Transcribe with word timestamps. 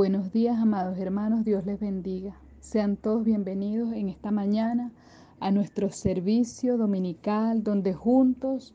Buenos 0.00 0.32
días, 0.32 0.58
amados 0.58 0.96
hermanos, 0.96 1.44
Dios 1.44 1.66
les 1.66 1.78
bendiga. 1.78 2.34
Sean 2.58 2.96
todos 2.96 3.22
bienvenidos 3.22 3.92
en 3.92 4.08
esta 4.08 4.30
mañana 4.30 4.92
a 5.40 5.50
nuestro 5.50 5.90
servicio 5.90 6.78
dominical, 6.78 7.62
donde 7.62 7.92
juntos 7.92 8.74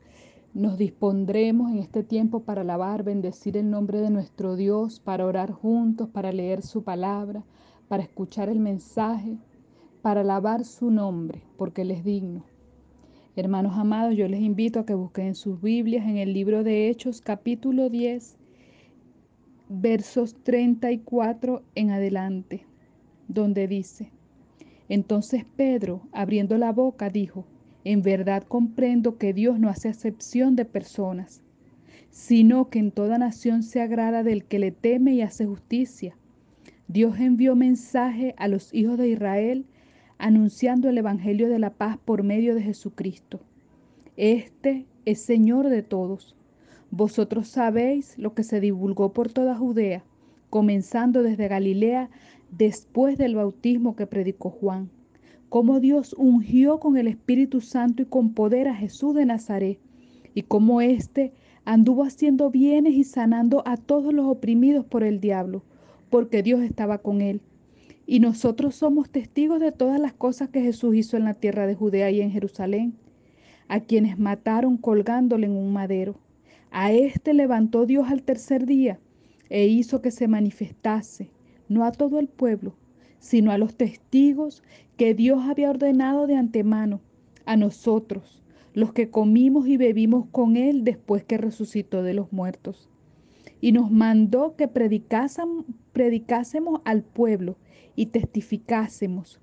nos 0.54 0.78
dispondremos 0.78 1.72
en 1.72 1.80
este 1.80 2.04
tiempo 2.04 2.42
para 2.42 2.62
alabar, 2.62 3.02
bendecir 3.02 3.58
el 3.58 3.72
nombre 3.72 4.02
de 4.02 4.12
nuestro 4.12 4.56
Dios, 4.56 5.00
para 5.00 5.26
orar 5.26 5.52
juntos, 5.52 6.10
para 6.10 6.32
leer 6.32 6.62
su 6.62 6.84
palabra, 6.84 7.44
para 7.88 8.04
escuchar 8.04 8.48
el 8.48 8.60
mensaje, 8.60 9.40
para 10.04 10.22
alabar 10.22 10.64
su 10.64 10.92
nombre, 10.92 11.42
porque 11.58 11.82
Él 11.82 11.90
es 11.90 12.04
digno. 12.04 12.44
Hermanos 13.36 13.80
amados, 13.80 14.16
yo 14.16 14.28
les 14.28 14.42
invito 14.42 14.80
a 14.80 14.86
que 14.86 14.94
busquen 14.94 15.26
en 15.26 15.36
sus 15.36 15.60
Biblias 15.60 16.06
en 16.08 16.18
el 16.18 16.34
libro 16.34 16.64
de 16.64 16.88
Hechos 16.88 17.20
capítulo 17.20 17.90
10, 17.90 18.38
versos 19.70 20.36
34 20.44 21.64
en 21.76 21.92
adelante, 21.92 22.66
donde 23.28 23.68
dice, 23.68 24.12
entonces 24.90 25.46
Pedro, 25.56 26.02
abriendo 26.12 26.58
la 26.58 26.72
boca, 26.72 27.10
dijo, 27.10 27.46
en 27.84 28.02
verdad 28.02 28.44
comprendo 28.44 29.18
que 29.18 29.34
Dios 29.34 29.60
no 29.60 29.70
hace 29.70 29.90
acepción 29.90 30.56
de 30.56 30.66
personas, 30.66 31.42
sino 32.10 32.70
que 32.70 32.80
en 32.80 32.92
toda 32.92 33.18
nación 33.18 33.64
se 33.64 33.82
agrada 33.82 34.24
del 34.24 34.46
que 34.46 34.60
le 34.60 34.72
teme 34.72 35.14
y 35.14 35.22
hace 35.22 35.46
justicia. 35.46 36.16
Dios 36.88 37.20
envió 37.20 37.56
mensaje 37.56 38.36
a 38.38 38.48
los 38.48 38.74
hijos 38.74 38.98
de 38.98 39.10
Israel 39.10 39.66
anunciando 40.18 40.90
el 40.90 40.98
Evangelio 40.98 41.50
de 41.50 41.60
la 41.60 41.72
paz 41.72 41.98
por 42.04 42.24
medio 42.24 42.56
de 42.56 42.62
Jesucristo. 42.62 43.42
Este 44.18 44.86
es 45.06 45.22
Señor 45.22 45.70
de 45.70 45.84
todos. 45.84 46.36
Vosotros 46.98 47.50
sabéis 47.50 48.18
lo 48.18 48.34
que 48.34 48.44
se 48.44 48.62
divulgó 48.62 49.12
por 49.12 49.30
toda 49.30 49.58
Judea, 49.58 50.06
comenzando 50.50 51.24
desde 51.24 51.50
Galilea 51.50 52.10
después 52.52 53.18
del 53.18 53.36
bautismo 53.36 53.98
que 53.98 54.08
predicó 54.08 54.50
Juan, 54.50 54.90
cómo 55.50 55.82
Dios 55.82 56.16
ungió 56.18 56.80
con 56.80 56.96
el 56.96 57.08
Espíritu 57.08 57.60
Santo 57.60 58.04
y 58.04 58.06
con 58.06 58.34
poder 58.34 58.70
a 58.70 58.76
Jesús 58.76 59.14
de 59.14 59.26
Nazaret, 59.26 59.78
y 60.34 60.44
cómo 60.44 60.80
éste 60.80 61.34
anduvo 61.66 62.06
haciendo 62.06 62.50
bienes 62.50 62.94
y 62.94 63.04
sanando 63.04 63.62
a 63.66 63.76
todos 63.76 64.14
los 64.14 64.28
oprimidos 64.28 64.86
por 64.86 65.04
el 65.04 65.20
diablo, 65.20 65.64
porque 66.10 66.44
Dios 66.44 66.62
estaba 66.62 67.00
con 67.00 67.20
él 67.20 67.42
y 68.06 68.22
nosotros 68.22 68.74
somos 68.74 69.10
testigos 69.10 69.60
de 69.60 69.74
todas 69.74 70.00
las 70.00 70.14
cosas 70.14 70.48
que 70.48 70.62
Jesús 70.62 70.96
hizo 70.96 71.18
en 71.18 71.26
la 71.26 71.34
tierra 71.34 71.68
de 71.68 71.76
Judea 71.76 72.10
y 72.10 72.22
en 72.22 72.32
Jerusalén, 72.32 72.94
a 73.68 73.82
quienes 73.82 74.18
mataron 74.18 74.78
colgándole 74.78 75.48
en 75.48 75.58
un 75.58 75.74
madero. 75.74 76.16
A 76.78 76.92
éste 76.92 77.34
levantó 77.34 77.86
Dios 77.86 78.10
al 78.10 78.24
tercer 78.24 78.66
día 78.66 79.00
e 79.50 79.66
hizo 79.66 80.02
que 80.02 80.12
se 80.12 80.28
manifestase, 80.28 81.30
no 81.70 81.86
a 81.86 81.94
todo 81.94 82.20
el 82.20 82.28
pueblo, 82.28 82.76
sino 83.20 83.52
a 83.52 83.58
los 83.58 83.78
testigos 83.78 84.62
que 84.98 85.14
Dios 85.14 85.46
había 85.46 85.70
ordenado 85.70 86.28
de 86.28 86.36
antemano, 86.36 87.00
a 87.46 87.56
nosotros, 87.56 88.44
los 88.74 88.92
que 88.92 89.10
comimos 89.10 89.70
y 89.70 89.78
bebimos 89.78 90.26
con 90.34 90.58
él 90.58 90.84
después 90.84 91.24
que 91.24 91.38
resucitó 91.38 92.04
de 92.04 92.14
los 92.14 92.34
muertos. 92.34 92.90
Y 93.62 93.72
nos 93.72 93.90
mandó 93.90 94.58
que 94.58 94.68
predicásemos 94.68 96.82
al 96.84 97.04
pueblo 97.04 97.56
y 97.96 98.08
testificásemos 98.08 99.40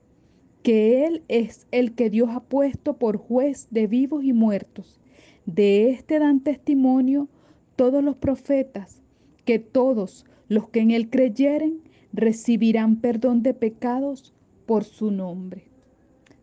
que 0.62 1.06
Él 1.06 1.22
es 1.28 1.66
el 1.70 1.94
que 1.94 2.10
Dios 2.10 2.28
ha 2.30 2.40
puesto 2.40 2.98
por 2.98 3.16
juez 3.16 3.68
de 3.70 3.86
vivos 3.86 4.22
y 4.22 4.34
muertos. 4.34 5.00
De 5.46 5.90
éste 5.90 6.18
dan 6.18 6.40
testimonio 6.40 7.28
todos 7.74 8.04
los 8.04 8.16
profetas, 8.16 9.02
que 9.44 9.58
todos 9.58 10.24
los 10.48 10.68
que 10.68 10.80
en 10.80 10.90
Él 10.92 11.10
creyeren 11.10 11.80
recibirán 12.12 12.96
perdón 12.96 13.42
de 13.42 13.54
pecados 13.54 14.34
por 14.66 14.84
su 14.84 15.10
nombre. 15.10 15.64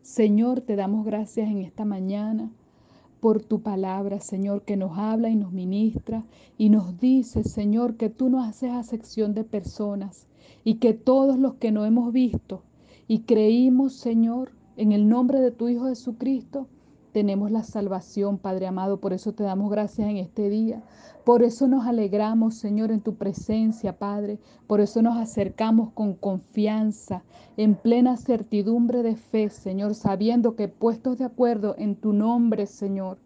Señor, 0.01 0.61
te 0.61 0.75
damos 0.75 1.05
gracias 1.05 1.49
en 1.49 1.59
esta 1.59 1.85
mañana 1.85 2.51
por 3.19 3.41
tu 3.41 3.61
palabra, 3.61 4.19
Señor, 4.19 4.63
que 4.63 4.77
nos 4.77 4.97
habla 4.97 5.29
y 5.29 5.35
nos 5.35 5.51
ministra 5.51 6.25
y 6.57 6.69
nos 6.69 6.99
dice, 6.99 7.43
Señor, 7.43 7.95
que 7.95 8.09
tú 8.09 8.29
no 8.29 8.43
haces 8.43 8.71
acepción 8.71 9.33
de 9.33 9.43
personas 9.43 10.25
y 10.63 10.75
que 10.75 10.93
todos 10.93 11.37
los 11.37 11.55
que 11.55 11.71
no 11.71 11.85
hemos 11.85 12.11
visto 12.11 12.63
y 13.07 13.19
creímos, 13.19 13.93
Señor, 13.93 14.51
en 14.77 14.91
el 14.91 15.07
nombre 15.07 15.39
de 15.39 15.51
tu 15.51 15.67
Hijo 15.67 15.87
Jesucristo, 15.87 16.67
tenemos 17.11 17.51
la 17.51 17.63
salvación, 17.63 18.37
Padre 18.37 18.67
amado. 18.67 18.99
Por 18.99 19.13
eso 19.13 19.33
te 19.33 19.43
damos 19.43 19.71
gracias 19.71 20.09
en 20.09 20.17
este 20.17 20.49
día. 20.49 20.83
Por 21.23 21.43
eso 21.43 21.67
nos 21.67 21.85
alegramos, 21.85 22.55
Señor, 22.55 22.91
en 22.91 23.01
tu 23.01 23.15
presencia, 23.15 23.97
Padre. 23.97 24.39
Por 24.67 24.81
eso 24.81 25.01
nos 25.01 25.17
acercamos 25.17 25.91
con 25.91 26.13
confianza, 26.13 27.23
en 27.57 27.75
plena 27.75 28.17
certidumbre 28.17 29.03
de 29.03 29.15
fe, 29.15 29.49
Señor, 29.49 29.95
sabiendo 29.95 30.55
que 30.55 30.67
puestos 30.67 31.17
de 31.17 31.25
acuerdo 31.25 31.75
en 31.77 31.95
tu 31.95 32.13
nombre, 32.13 32.65
Señor, 32.65 33.17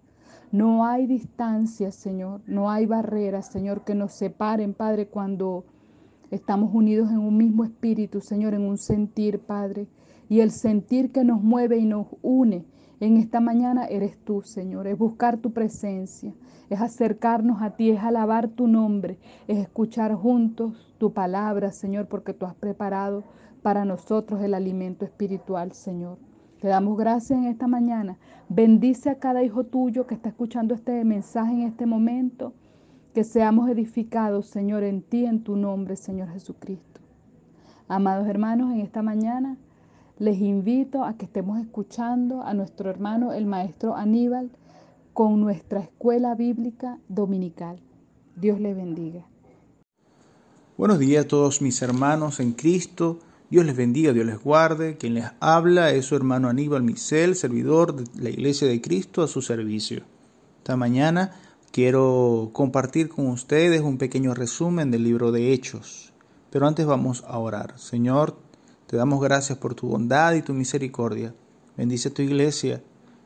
no 0.52 0.86
hay 0.86 1.08
distancia, 1.08 1.92
Señor, 1.92 2.42
no 2.46 2.70
hay 2.70 2.86
barreras, 2.86 3.48
Señor, 3.48 3.84
que 3.84 3.96
nos 3.96 4.14
separen, 4.14 4.74
Padre, 4.74 5.08
cuando 5.08 5.66
Estamos 6.34 6.74
unidos 6.74 7.12
en 7.12 7.20
un 7.20 7.38
mismo 7.38 7.64
espíritu, 7.64 8.20
Señor, 8.20 8.56
en 8.56 8.64
un 8.64 8.80
sentir, 8.80 9.38
Padre. 9.38 9.86
Y 10.30 10.40
el 10.40 10.50
sentir 10.50 11.12
que 11.12 11.24
nos 11.24 11.44
mueve 11.44 11.78
y 11.78 11.86
nos 11.86 12.08
une 12.24 12.66
en 13.06 13.18
esta 13.18 13.42
mañana 13.42 13.86
eres 13.86 14.18
tú, 14.24 14.44
Señor. 14.44 14.88
Es 14.88 14.98
buscar 14.98 15.38
tu 15.38 15.52
presencia, 15.52 16.34
es 16.70 16.80
acercarnos 16.80 17.62
a 17.62 17.72
ti, 17.72 17.90
es 17.90 18.02
alabar 18.02 18.48
tu 18.48 18.68
nombre, 18.68 19.20
es 19.50 19.58
escuchar 19.58 20.14
juntos 20.16 20.96
tu 21.00 21.12
palabra, 21.12 21.72
Señor, 21.72 22.08
porque 22.08 22.34
tú 22.34 22.46
has 22.46 22.56
preparado 22.56 23.26
para 23.62 23.84
nosotros 23.84 24.42
el 24.42 24.54
alimento 24.54 25.04
espiritual, 25.04 25.74
Señor. 25.74 26.18
Te 26.62 26.70
damos 26.70 26.98
gracias 26.98 27.40
en 27.40 27.46
esta 27.46 27.68
mañana. 27.68 28.18
Bendice 28.48 29.10
a 29.10 29.20
cada 29.20 29.44
hijo 29.44 29.66
tuyo 29.66 30.08
que 30.08 30.16
está 30.16 30.30
escuchando 30.30 30.74
este 30.74 31.04
mensaje 31.04 31.52
en 31.52 31.64
este 31.64 31.86
momento 31.86 32.54
que 33.14 33.26
seamos 33.26 33.70
edificados, 33.70 34.48
Señor, 34.48 34.84
en 34.84 35.02
ti, 35.02 35.26
en 35.26 35.44
tu 35.44 35.58
nombre, 35.58 35.98
Señor 35.98 36.30
Jesucristo. 36.30 37.02
Amados 37.90 38.28
hermanos, 38.28 38.72
en 38.72 38.80
esta 38.80 39.02
mañana 39.02 39.58
les 40.20 40.40
invito 40.40 41.04
a 41.04 41.16
que 41.16 41.26
estemos 41.26 41.60
escuchando 41.60 42.44
a 42.44 42.54
nuestro 42.54 42.90
hermano, 42.90 43.34
el 43.34 43.46
maestro 43.46 43.96
Aníbal, 43.96 44.52
con 45.14 45.40
nuestra 45.40 45.80
escuela 45.82 46.36
bíblica 46.36 47.00
dominical. 47.08 47.80
Dios 48.36 48.60
les 48.60 48.76
bendiga. 48.76 49.26
Buenos 50.78 51.00
días 51.00 51.26
a 51.26 51.28
todos 51.28 51.62
mis 51.62 51.82
hermanos 51.82 52.40
en 52.40 52.54
Cristo. 52.54 53.20
Dios 53.50 53.66
les 53.66 53.76
bendiga, 53.76 54.14
Dios 54.14 54.26
les 54.26 54.42
guarde. 54.42 54.98
Quien 54.98 55.14
les 55.14 55.26
habla 55.40 55.92
es 55.92 56.06
su 56.06 56.16
hermano 56.16 56.50
Aníbal 56.50 56.84
Misel, 56.84 57.36
servidor 57.36 57.96
de 57.96 58.24
la 58.24 58.30
Iglesia 58.30 58.68
de 58.68 58.82
Cristo 58.82 59.22
a 59.22 59.28
su 59.28 59.42
servicio. 59.42 60.04
Esta 60.60 60.76
mañana 60.76 61.32
Quiero 61.74 62.52
compartir 62.54 63.10
con 63.10 63.26
ustedes 63.30 63.82
un 63.82 63.98
pequeño 63.98 64.36
resumen 64.36 64.92
del 64.92 65.04
libro 65.04 65.32
de 65.32 65.54
Hechos, 65.54 66.14
pero 66.52 66.68
antes 66.68 66.86
vamos 66.86 67.24
a 67.28 67.40
orar. 67.40 67.80
Señor, 67.80 68.38
te 68.94 68.98
damos 68.98 69.24
gracias 69.24 69.58
por 69.58 69.74
tu 69.74 69.88
bondad 69.88 70.36
y 70.36 70.44
tu 70.44 70.54
misericordia. 70.54 71.34
Bendice 71.76 72.10
a 72.10 72.14
tu 72.14 72.22
iglesia, 72.22 72.84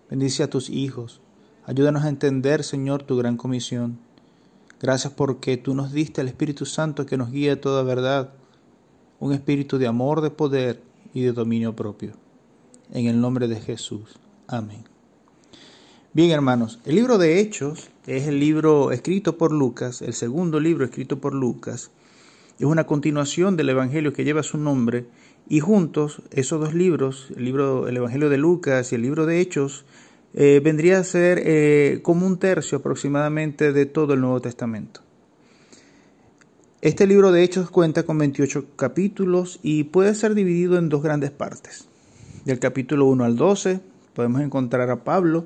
bendice 0.09 0.41
a 0.41 0.49
tus 0.49 0.69
hijos. 0.69 1.19
Ayúdanos 1.65 2.05
a 2.05 2.07
entender, 2.07 2.63
Señor, 2.63 3.03
tu 3.03 3.17
gran 3.17 3.35
comisión. 3.35 3.99
Gracias 4.79 5.11
porque 5.11 5.57
tú 5.57 5.75
nos 5.75 5.91
diste 5.91 6.21
el 6.21 6.29
Espíritu 6.29 6.65
Santo 6.65 7.05
que 7.05 7.17
nos 7.17 7.31
guía 7.31 7.51
a 7.51 7.59
toda 7.59 7.83
verdad, 7.83 8.29
un 9.19 9.33
espíritu 9.33 9.77
de 9.77 9.87
amor, 9.87 10.21
de 10.21 10.29
poder 10.29 10.81
y 11.13 11.23
de 11.23 11.33
dominio 11.33 11.75
propio. 11.75 12.13
En 12.93 13.07
el 13.07 13.19
nombre 13.19 13.49
de 13.49 13.59
Jesús. 13.59 14.21
Amén. 14.47 14.85
Bien, 16.13 16.31
hermanos, 16.31 16.79
el 16.85 16.95
libro 16.95 17.17
de 17.17 17.41
Hechos 17.41 17.89
es 18.05 18.25
el 18.27 18.39
libro 18.39 18.93
escrito 18.93 19.37
por 19.37 19.51
Lucas, 19.51 20.01
el 20.01 20.13
segundo 20.13 20.61
libro 20.61 20.85
escrito 20.85 21.19
por 21.19 21.33
Lucas. 21.33 21.91
Es 22.57 22.65
una 22.65 22.85
continuación 22.85 23.57
del 23.57 23.67
Evangelio 23.67 24.13
que 24.13 24.23
lleva 24.23 24.43
su 24.43 24.57
nombre 24.57 25.07
y 25.49 25.59
juntos 25.59 26.21
esos 26.31 26.59
dos 26.59 26.73
libros, 26.73 27.29
el 27.35 27.45
libro, 27.45 27.87
el 27.87 27.97
Evangelio 27.97 28.29
de 28.29 28.37
Lucas 28.37 28.91
y 28.91 28.95
el 28.95 29.01
libro 29.01 29.25
de 29.25 29.39
Hechos, 29.39 29.85
eh, 30.33 30.61
vendría 30.63 30.99
a 30.99 31.03
ser 31.03 31.41
eh, 31.43 31.99
como 32.03 32.27
un 32.27 32.37
tercio 32.37 32.79
aproximadamente 32.79 33.71
de 33.71 33.85
todo 33.85 34.13
el 34.13 34.21
Nuevo 34.21 34.41
Testamento. 34.41 35.01
Este 36.81 37.07
libro 37.07 37.31
de 37.31 37.43
Hechos 37.43 37.71
cuenta 37.71 38.03
con 38.03 38.17
28 38.17 38.75
capítulos 38.75 39.59
y 39.63 39.85
puede 39.85 40.13
ser 40.13 40.35
dividido 40.35 40.77
en 40.77 40.89
dos 40.89 41.01
grandes 41.01 41.31
partes. 41.31 41.87
Del 42.45 42.59
capítulo 42.59 43.05
1 43.05 43.23
al 43.23 43.35
12 43.35 43.79
podemos 44.13 44.41
encontrar 44.41 44.89
a 44.89 45.03
Pablo, 45.03 45.45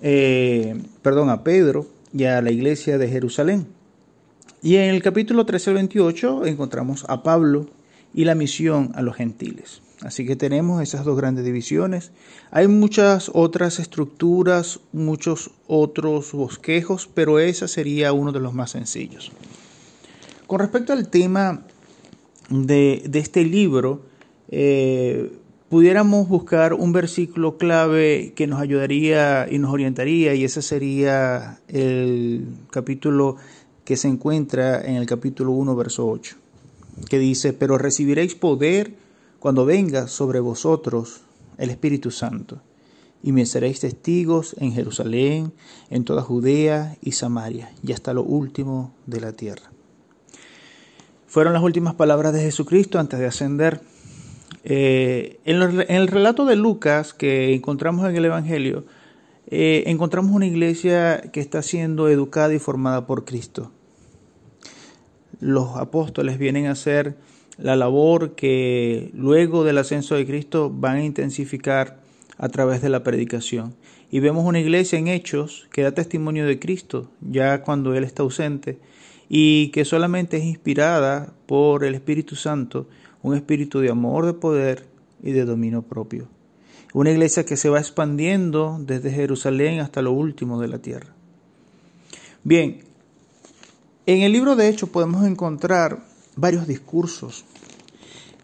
eh, 0.00 0.74
perdón, 1.02 1.30
a 1.30 1.44
Pedro 1.44 1.86
y 2.12 2.24
a 2.24 2.42
la 2.42 2.50
iglesia 2.50 2.98
de 2.98 3.08
Jerusalén. 3.08 3.66
Y 4.62 4.76
en 4.76 4.90
el 4.90 5.02
capítulo 5.02 5.46
13 5.46 5.70
al 5.70 5.76
28 5.76 6.46
encontramos 6.46 7.04
a 7.08 7.22
Pablo 7.22 7.66
y 8.14 8.24
la 8.24 8.34
misión 8.34 8.92
a 8.94 9.02
los 9.02 9.16
gentiles. 9.16 9.82
Así 10.02 10.26
que 10.26 10.34
tenemos 10.34 10.82
esas 10.82 11.04
dos 11.04 11.16
grandes 11.16 11.44
divisiones. 11.44 12.10
Hay 12.50 12.66
muchas 12.66 13.30
otras 13.34 13.78
estructuras, 13.78 14.80
muchos 14.92 15.52
otros 15.66 16.32
bosquejos, 16.32 17.08
pero 17.12 17.38
ese 17.38 17.68
sería 17.68 18.12
uno 18.12 18.32
de 18.32 18.40
los 18.40 18.52
más 18.52 18.72
sencillos. 18.72 19.30
Con 20.46 20.58
respecto 20.58 20.92
al 20.92 21.08
tema 21.08 21.62
de, 22.50 23.08
este 23.14 23.44
libro, 23.44 24.02
eh, 24.48 25.32
pudiéramos 25.68 26.28
buscar 26.28 26.74
un 26.74 26.92
versículo 26.92 27.56
clave 27.56 28.32
que 28.34 28.46
nos 28.46 28.60
ayudaría 28.60 29.46
y 29.50 29.58
nos 29.58 29.72
orientaría, 29.72 30.34
y 30.34 30.44
ese 30.44 30.62
sería 30.62 31.60
el 31.68 32.46
capítulo 32.70 33.36
que 33.84 33.96
se 33.96 34.08
encuentra 34.08 34.82
en 34.82 34.96
el 34.96 35.06
capítulo 35.06 35.52
1, 35.52 35.74
verso 35.74 36.06
8, 36.08 36.36
que 37.08 37.18
dice, 37.18 37.52
pero 37.52 37.78
recibiréis 37.78 38.34
poder 38.34 38.94
cuando 39.38 39.64
venga 39.64 40.08
sobre 40.08 40.40
vosotros 40.40 41.22
el 41.58 41.70
Espíritu 41.70 42.10
Santo, 42.10 42.60
y 43.22 43.32
me 43.32 43.46
seréis 43.46 43.80
testigos 43.80 44.56
en 44.58 44.72
Jerusalén, 44.72 45.52
en 45.90 46.04
toda 46.04 46.22
Judea 46.22 46.96
y 47.00 47.12
Samaria, 47.12 47.72
y 47.82 47.92
hasta 47.92 48.12
lo 48.12 48.22
último 48.22 48.94
de 49.06 49.20
la 49.20 49.32
tierra. 49.32 49.70
Fueron 51.26 51.52
las 51.52 51.62
últimas 51.62 51.94
palabras 51.94 52.32
de 52.32 52.40
Jesucristo 52.40 52.98
antes 52.98 53.18
de 53.18 53.26
ascender 53.26 53.80
eh, 54.64 55.40
en, 55.44 55.60
el 55.88 56.08
relato 56.08 56.44
de 56.44 56.56
Lucas 56.56 57.12
que 57.12 57.54
encontramos 57.54 58.08
en 58.08 58.16
el 58.16 58.24
Evangelio, 58.24 58.84
eh, 59.48 59.84
encontramos 59.86 60.32
una 60.32 60.46
iglesia 60.46 61.20
que 61.32 61.40
está 61.40 61.62
siendo 61.62 62.08
educada 62.08 62.54
y 62.54 62.58
formada 62.58 63.06
por 63.06 63.24
Cristo. 63.24 63.72
Los 65.42 65.76
apóstoles 65.76 66.38
vienen 66.38 66.66
a 66.66 66.70
hacer 66.70 67.16
la 67.58 67.74
labor 67.74 68.36
que 68.36 69.10
luego 69.12 69.64
del 69.64 69.78
ascenso 69.78 70.14
de 70.14 70.24
Cristo 70.24 70.70
van 70.72 70.98
a 70.98 71.04
intensificar 71.04 71.98
a 72.38 72.48
través 72.48 72.80
de 72.80 72.88
la 72.88 73.02
predicación. 73.02 73.74
Y 74.08 74.20
vemos 74.20 74.44
una 74.44 74.60
iglesia 74.60 75.00
en 75.00 75.08
hechos 75.08 75.66
que 75.72 75.82
da 75.82 75.90
testimonio 75.90 76.46
de 76.46 76.60
Cristo, 76.60 77.10
ya 77.20 77.62
cuando 77.62 77.92
Él 77.96 78.04
está 78.04 78.22
ausente, 78.22 78.78
y 79.28 79.70
que 79.70 79.84
solamente 79.84 80.36
es 80.36 80.44
inspirada 80.44 81.32
por 81.46 81.82
el 81.82 81.96
Espíritu 81.96 82.36
Santo 82.36 82.86
un 83.20 83.34
espíritu 83.34 83.80
de 83.80 83.90
amor, 83.90 84.26
de 84.26 84.34
poder 84.34 84.86
y 85.24 85.32
de 85.32 85.44
dominio 85.44 85.82
propio. 85.82 86.28
Una 86.94 87.10
iglesia 87.10 87.44
que 87.44 87.56
se 87.56 87.68
va 87.68 87.80
expandiendo 87.80 88.78
desde 88.80 89.10
Jerusalén 89.10 89.80
hasta 89.80 90.02
lo 90.02 90.12
último 90.12 90.60
de 90.60 90.68
la 90.68 90.78
tierra. 90.78 91.12
Bien, 92.44 92.91
en 94.06 94.22
el 94.22 94.32
libro 94.32 94.56
de 94.56 94.68
Hechos 94.68 94.88
podemos 94.88 95.24
encontrar 95.24 96.04
varios 96.36 96.66
discursos. 96.66 97.44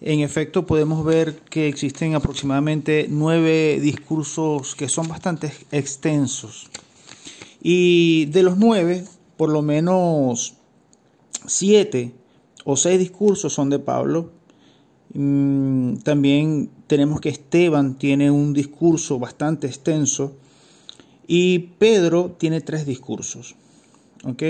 En 0.00 0.20
efecto, 0.20 0.66
podemos 0.66 1.04
ver 1.04 1.36
que 1.50 1.68
existen 1.68 2.14
aproximadamente 2.14 3.06
nueve 3.08 3.78
discursos 3.80 4.74
que 4.76 4.88
son 4.88 5.08
bastante 5.08 5.52
extensos. 5.72 6.70
Y 7.60 8.26
de 8.26 8.44
los 8.44 8.58
nueve, 8.58 9.04
por 9.36 9.50
lo 9.50 9.62
menos 9.62 10.54
siete 11.46 12.14
o 12.64 12.76
seis 12.76 12.98
discursos 12.98 13.52
son 13.52 13.70
de 13.70 13.80
Pablo 13.80 14.38
Mm, 15.14 15.96
también 15.98 16.70
tenemos 16.86 17.20
que 17.20 17.30
Esteban 17.30 17.96
tiene 17.96 18.30
un 18.30 18.52
discurso 18.52 19.18
bastante 19.18 19.66
extenso 19.66 20.36
y 21.26 21.58
Pedro 21.78 22.36
tiene 22.38 22.60
tres 22.60 22.86
discursos. 22.86 23.56
¿Ok? 24.24 24.42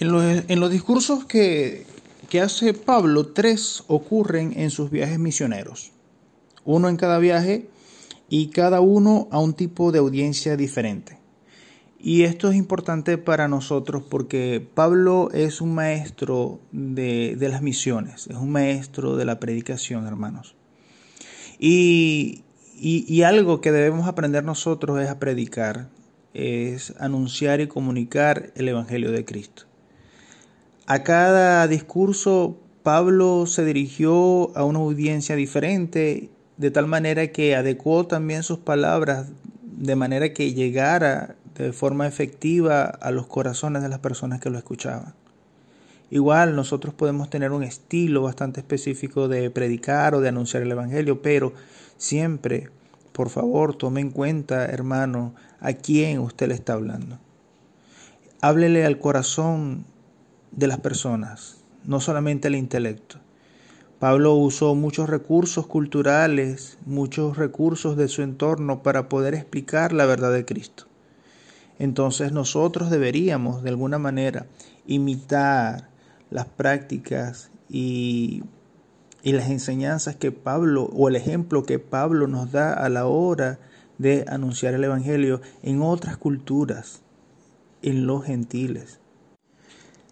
En 0.00 0.60
los, 0.60 0.70
discursos 0.70 1.26
que, 1.26 1.84
hace 2.42 2.72
Pablo, 2.72 3.26
tres 3.34 3.84
ocurren 3.86 4.58
en 4.58 4.70
sus 4.70 4.90
viajes 4.90 5.18
misioneros. 5.18 5.92
Uno 6.64 6.88
en 6.88 6.96
cada 6.96 7.18
viaje 7.18 7.68
y 8.30 8.48
cada 8.48 8.80
uno 8.80 9.28
a 9.30 9.38
un 9.38 9.52
tipo 9.52 9.92
de 9.92 9.98
audiencia 9.98 10.56
diferente. 10.56 11.18
Y 11.98 12.22
esto 12.22 12.48
es 12.48 12.56
importante 12.56 13.18
para 13.18 13.46
nosotros 13.46 14.02
porque 14.08 14.66
Pablo 14.72 15.28
es 15.34 15.60
un 15.60 15.74
maestro 15.74 16.60
de, 16.72 17.36
las 17.38 17.60
misiones, 17.60 18.26
es 18.28 18.36
un 18.36 18.52
maestro 18.52 19.16
de 19.16 19.26
la 19.26 19.38
predicación, 19.38 20.06
hermanos. 20.06 20.56
Y, 21.58 22.40
y, 22.74 23.20
algo 23.20 23.60
que 23.60 23.70
debemos 23.70 24.08
aprender 24.08 24.44
nosotros 24.44 24.98
es 24.98 25.10
a 25.10 25.18
predicar, 25.18 25.90
es 26.32 26.94
anunciar 26.98 27.60
y 27.60 27.66
comunicar 27.66 28.50
el 28.56 28.66
Evangelio 28.66 29.12
de 29.12 29.26
Cristo. 29.26 29.69
A 30.90 31.04
cada 31.04 31.68
discurso 31.68 32.58
Pablo 32.82 33.46
se 33.46 33.64
dirigió 33.64 34.50
a 34.56 34.64
una 34.64 34.80
audiencia 34.80 35.36
diferente, 35.36 36.30
de 36.56 36.70
tal 36.72 36.88
manera 36.88 37.28
que 37.28 37.54
adecuó 37.54 38.08
también 38.08 38.42
sus 38.42 38.58
palabras 38.58 39.28
de 39.62 39.94
manera 39.94 40.32
que 40.32 40.52
llegara 40.52 41.36
de 41.54 41.72
forma 41.72 42.08
efectiva 42.08 42.82
a 42.86 43.12
los 43.12 43.28
corazones 43.28 43.84
de 43.84 43.88
las 43.88 44.00
personas 44.00 44.40
que 44.40 44.50
lo 44.50 44.58
escuchaban. 44.58 45.14
Igual 46.10 46.56
nosotros 46.56 46.92
podemos 46.92 47.30
tener 47.30 47.52
un 47.52 47.62
estilo 47.62 48.22
bastante 48.22 48.58
específico 48.58 49.28
de 49.28 49.48
predicar 49.48 50.16
o 50.16 50.20
de 50.20 50.30
anunciar 50.30 50.64
el 50.64 50.72
Evangelio, 50.72 51.22
pero 51.22 51.52
siempre, 51.98 52.68
por 53.12 53.30
favor, 53.30 53.76
tome 53.76 54.00
en 54.00 54.10
cuenta, 54.10 54.64
hermano, 54.66 55.36
a 55.60 55.72
quién 55.72 56.18
usted 56.18 56.48
le 56.48 56.54
está 56.54 56.72
hablando. 56.72 57.20
Háblele 58.40 58.84
al 58.84 58.98
corazón 58.98 59.84
de 60.52 60.66
las 60.66 60.80
personas, 60.80 61.58
no 61.84 62.00
solamente 62.00 62.48
al 62.48 62.54
intelecto. 62.54 63.18
Pablo 63.98 64.34
usó 64.34 64.74
muchos 64.74 65.10
recursos 65.10 65.66
culturales, 65.66 66.78
muchos 66.86 67.36
recursos 67.36 67.96
de 67.96 68.08
su 68.08 68.22
entorno 68.22 68.82
para 68.82 69.08
poder 69.08 69.34
explicar 69.34 69.92
la 69.92 70.06
verdad 70.06 70.32
de 70.32 70.44
Cristo 70.44 70.90
entonces 71.80 72.30
nosotros 72.30 72.90
deberíamos 72.90 73.62
de 73.62 73.70
alguna 73.70 73.98
manera 73.98 74.44
imitar 74.86 75.88
las 76.30 76.44
prácticas 76.44 77.50
y, 77.70 78.44
las 79.22 79.48
enseñanzas 79.48 80.14
que 80.14 80.30
Pablo 80.30 80.90
o 80.92 81.08
el 81.08 81.16
ejemplo 81.16 81.64
que 81.64 81.78
Pablo 81.78 82.26
nos 82.26 82.52
da 82.52 82.74
a 82.74 82.90
la 82.90 83.06
hora 83.06 83.58
de 83.96 84.26
anunciar 84.28 84.74
el 84.74 84.84
Evangelio 84.84 85.40
en 85.62 85.80
otras 85.80 86.18
culturas, 86.18 87.00
en 87.80 88.06
los 88.06 88.24
gentiles. 88.24 88.99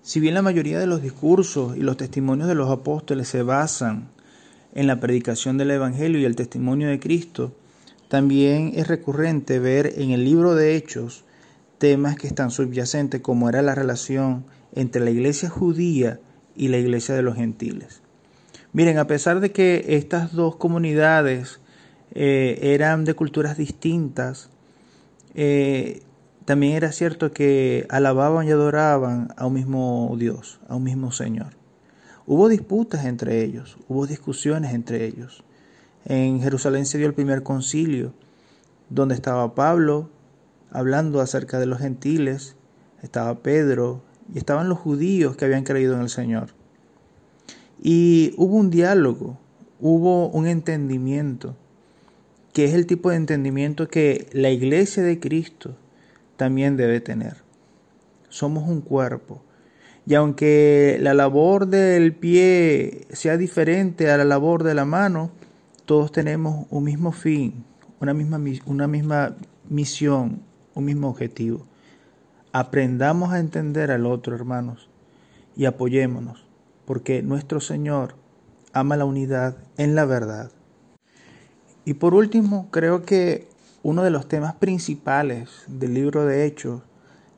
Si 0.08 0.20
bien 0.20 0.32
la 0.32 0.40
mayoría 0.40 0.78
de 0.78 0.86
los 0.86 1.02
discursos 1.02 1.76
y 1.76 1.80
los 1.80 1.98
testimonios 1.98 2.48
de 2.48 2.54
los 2.54 2.70
apóstoles 2.70 3.28
se 3.28 3.42
basan 3.42 4.08
en 4.72 4.86
la 4.86 5.00
predicación 5.00 5.58
del 5.58 5.70
Evangelio 5.70 6.18
y 6.18 6.24
el 6.24 6.34
testimonio 6.34 6.88
de 6.88 6.98
Cristo, 6.98 7.54
también 8.08 8.72
es 8.74 8.88
recurrente 8.88 9.58
ver 9.58 9.92
en 9.98 10.12
el 10.12 10.24
libro 10.24 10.54
de 10.54 10.76
Hechos 10.76 11.26
temas 11.76 12.16
que 12.16 12.26
están 12.26 12.50
subyacentes, 12.50 13.20
como 13.20 13.50
era 13.50 13.60
la 13.60 13.74
relación 13.74 14.46
entre 14.72 15.04
la 15.04 15.10
iglesia 15.10 15.50
judía 15.50 16.20
y 16.56 16.68
la 16.68 16.78
iglesia 16.78 17.14
de 17.14 17.20
los 17.20 17.36
gentiles. 17.36 18.00
Miren, 18.72 18.96
a 18.96 19.06
pesar 19.06 19.40
de 19.40 19.52
que 19.52 19.84
estas 19.88 20.32
dos 20.32 20.56
comunidades 20.56 21.60
eh, 22.14 22.58
eran 22.62 23.04
de 23.04 23.12
culturas 23.12 23.58
distintas, 23.58 24.48
eh, 25.34 26.00
también 26.48 26.72
era 26.72 26.92
cierto 26.92 27.30
que 27.30 27.86
alababan 27.90 28.48
y 28.48 28.50
adoraban 28.52 29.34
a 29.36 29.44
un 29.44 29.52
mismo 29.52 30.16
Dios, 30.18 30.60
a 30.66 30.76
un 30.76 30.82
mismo 30.82 31.12
Señor. 31.12 31.48
Hubo 32.26 32.48
disputas 32.48 33.04
entre 33.04 33.44
ellos, 33.44 33.76
hubo 33.86 34.06
discusiones 34.06 34.72
entre 34.72 35.04
ellos. 35.04 35.44
En 36.06 36.40
Jerusalén 36.40 36.86
se 36.86 36.96
dio 36.96 37.06
el 37.06 37.12
primer 37.12 37.42
concilio, 37.42 38.14
donde 38.88 39.14
estaba 39.14 39.54
Pablo, 39.54 40.08
hablando 40.70 41.20
acerca 41.20 41.58
de 41.58 41.66
los 41.66 41.80
gentiles, 41.80 42.56
estaba 43.02 43.42
Pedro 43.42 44.00
y 44.32 44.38
estaban 44.38 44.70
los 44.70 44.78
judíos 44.78 45.36
que 45.36 45.44
habían 45.44 45.64
creído 45.64 45.96
en 45.96 46.00
el 46.00 46.08
Señor. 46.08 46.54
Y 47.82 48.32
hubo 48.38 48.56
un 48.56 48.70
diálogo, 48.70 49.38
hubo 49.80 50.30
un 50.30 50.46
entendimiento, 50.46 51.56
que 52.54 52.64
es 52.64 52.72
el 52.72 52.86
tipo 52.86 53.10
de 53.10 53.16
entendimiento 53.16 53.86
que 53.88 54.30
la 54.32 54.48
iglesia 54.48 55.02
de 55.02 55.20
Cristo 55.20 55.76
también 56.38 56.76
debe 56.78 57.00
tener. 57.00 57.36
Somos 58.30 58.66
un 58.66 58.80
cuerpo. 58.80 59.42
Y 60.06 60.14
aunque 60.14 60.96
la 61.02 61.12
labor 61.12 61.66
del 61.66 62.14
pie 62.14 63.06
sea 63.10 63.36
diferente 63.36 64.10
a 64.10 64.16
la 64.16 64.24
labor 64.24 64.62
de 64.62 64.72
la 64.72 64.86
mano, 64.86 65.30
todos 65.84 66.12
tenemos 66.12 66.66
un 66.70 66.84
mismo 66.84 67.12
fin, 67.12 67.64
una 68.00 68.14
misma, 68.14 68.40
una 68.64 68.86
misma 68.86 69.36
misión, 69.68 70.40
un 70.74 70.84
mismo 70.86 71.10
objetivo. 71.10 71.66
Aprendamos 72.52 73.32
a 73.32 73.40
entender 73.40 73.90
al 73.90 74.06
otro, 74.06 74.34
hermanos, 74.34 74.88
y 75.56 75.66
apoyémonos, 75.66 76.46
porque 76.86 77.22
nuestro 77.22 77.60
Señor 77.60 78.14
ama 78.72 78.96
la 78.96 79.04
unidad 79.04 79.56
en 79.76 79.94
la 79.94 80.06
verdad. 80.06 80.52
Y 81.84 81.94
por 81.94 82.14
último, 82.14 82.68
creo 82.70 83.02
que 83.02 83.48
uno 83.82 84.02
de 84.02 84.10
los 84.10 84.28
temas 84.28 84.54
principales 84.54 85.64
del 85.66 85.94
libro 85.94 86.24
de 86.24 86.44
Hechos 86.44 86.82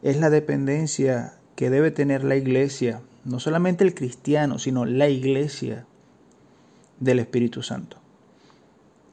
es 0.02 0.18
la 0.18 0.30
dependencia 0.30 1.34
que 1.54 1.70
debe 1.70 1.90
tener 1.90 2.24
la 2.24 2.36
iglesia, 2.36 3.02
no 3.24 3.40
solamente 3.40 3.84
el 3.84 3.94
cristiano, 3.94 4.58
sino 4.58 4.84
la 4.84 5.08
iglesia 5.08 5.86
del 6.98 7.18
Espíritu 7.18 7.62
Santo. 7.62 7.98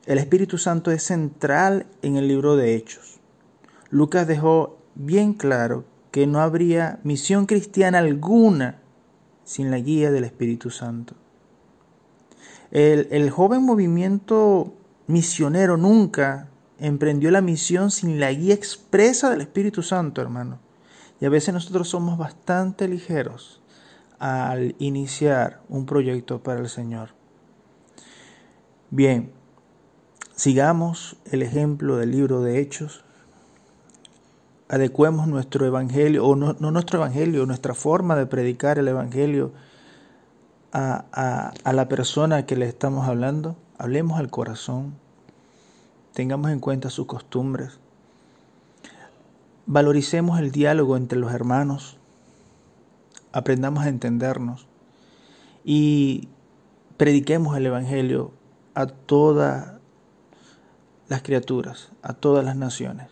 El 0.06 0.20
Espíritu 0.20 0.58
Santo 0.58 0.92
es 0.92 1.04
central 1.04 1.86
en 2.02 2.16
el 2.16 2.28
libro 2.28 2.56
de 2.56 2.76
Hechos. 2.76 3.20
Lucas 3.90 4.28
dejó 4.28 4.78
bien 4.96 5.34
claro 5.34 5.84
que 6.12 6.28
no 6.28 6.40
habría 6.40 7.00
misión 7.04 7.46
cristiana 7.46 8.00
alguna 8.00 8.80
sin 9.44 9.70
la 9.70 9.80
guía 9.80 10.12
del 10.12 10.24
Espíritu 10.24 10.70
Santo. 10.70 11.14
El, 12.72 13.30
joven 13.30 13.64
movimiento 13.64 14.74
misionero 15.08 15.78
nunca 15.78 16.50
emprendió 16.80 17.32
la 17.32 17.42
misión 17.42 17.92
sin 17.92 18.20
la 18.20 18.32
guía 18.32 18.54
expresa 18.54 19.30
del 19.30 19.42
Espíritu 19.42 19.84
Santo, 19.84 20.22
hermano. 20.22 20.60
Y 21.20 21.26
a 21.26 21.30
veces 21.30 21.54
nosotros 21.54 21.90
somos 21.90 22.18
bastante 22.18 22.88
ligeros 22.88 23.62
al 24.20 24.76
iniciar 24.80 25.62
un 25.70 25.86
proyecto 25.86 26.42
para 26.42 26.60
el 26.60 26.70
Señor. 26.70 27.10
Bien, 28.90 29.32
sigamos 30.36 31.18
el 31.32 31.42
ejemplo 31.42 31.98
del 31.98 32.12
libro 32.12 32.42
de 32.42 32.60
Hechos. 32.60 33.04
Adecuemos 34.70 35.28
nuestro 35.28 35.66
evangelio, 35.66 36.26
o 36.26 36.36
no, 36.36 36.54
nuestro 36.54 37.00
evangelio, 37.00 37.46
nuestra 37.46 37.74
forma 37.74 38.16
de 38.16 38.26
predicar 38.26 38.78
el 38.80 38.88
evangelio 38.88 39.54
a, 40.72 41.54
a 41.64 41.74
la 41.74 41.88
persona 41.88 42.46
que 42.46 42.56
le 42.56 42.68
estamos 42.68 43.08
hablando. 43.08 43.56
Hablemos 43.78 44.20
al 44.20 44.30
corazón 44.30 44.96
tengamos 46.18 46.50
en 46.50 46.60
cuenta 46.60 46.90
sus 46.90 47.06
costumbres, 47.06 47.78
valoricemos 49.68 50.40
el 50.40 50.52
diálogo 50.52 50.98
entre 50.98 51.20
los 51.20 51.32
hermanos, 51.32 52.00
aprendamos 53.32 53.86
a 53.86 53.90
entendernos. 53.90 54.66
Y 55.64 56.28
prediquemos 56.98 57.56
el 57.56 57.68
Evangelio 57.68 58.32
a 58.74 58.88
todas 58.88 59.74
las 61.08 61.22
criaturas, 61.22 61.92
a 62.02 62.14
todas 62.14 62.44
las 62.44 62.56
naciones. 62.56 63.10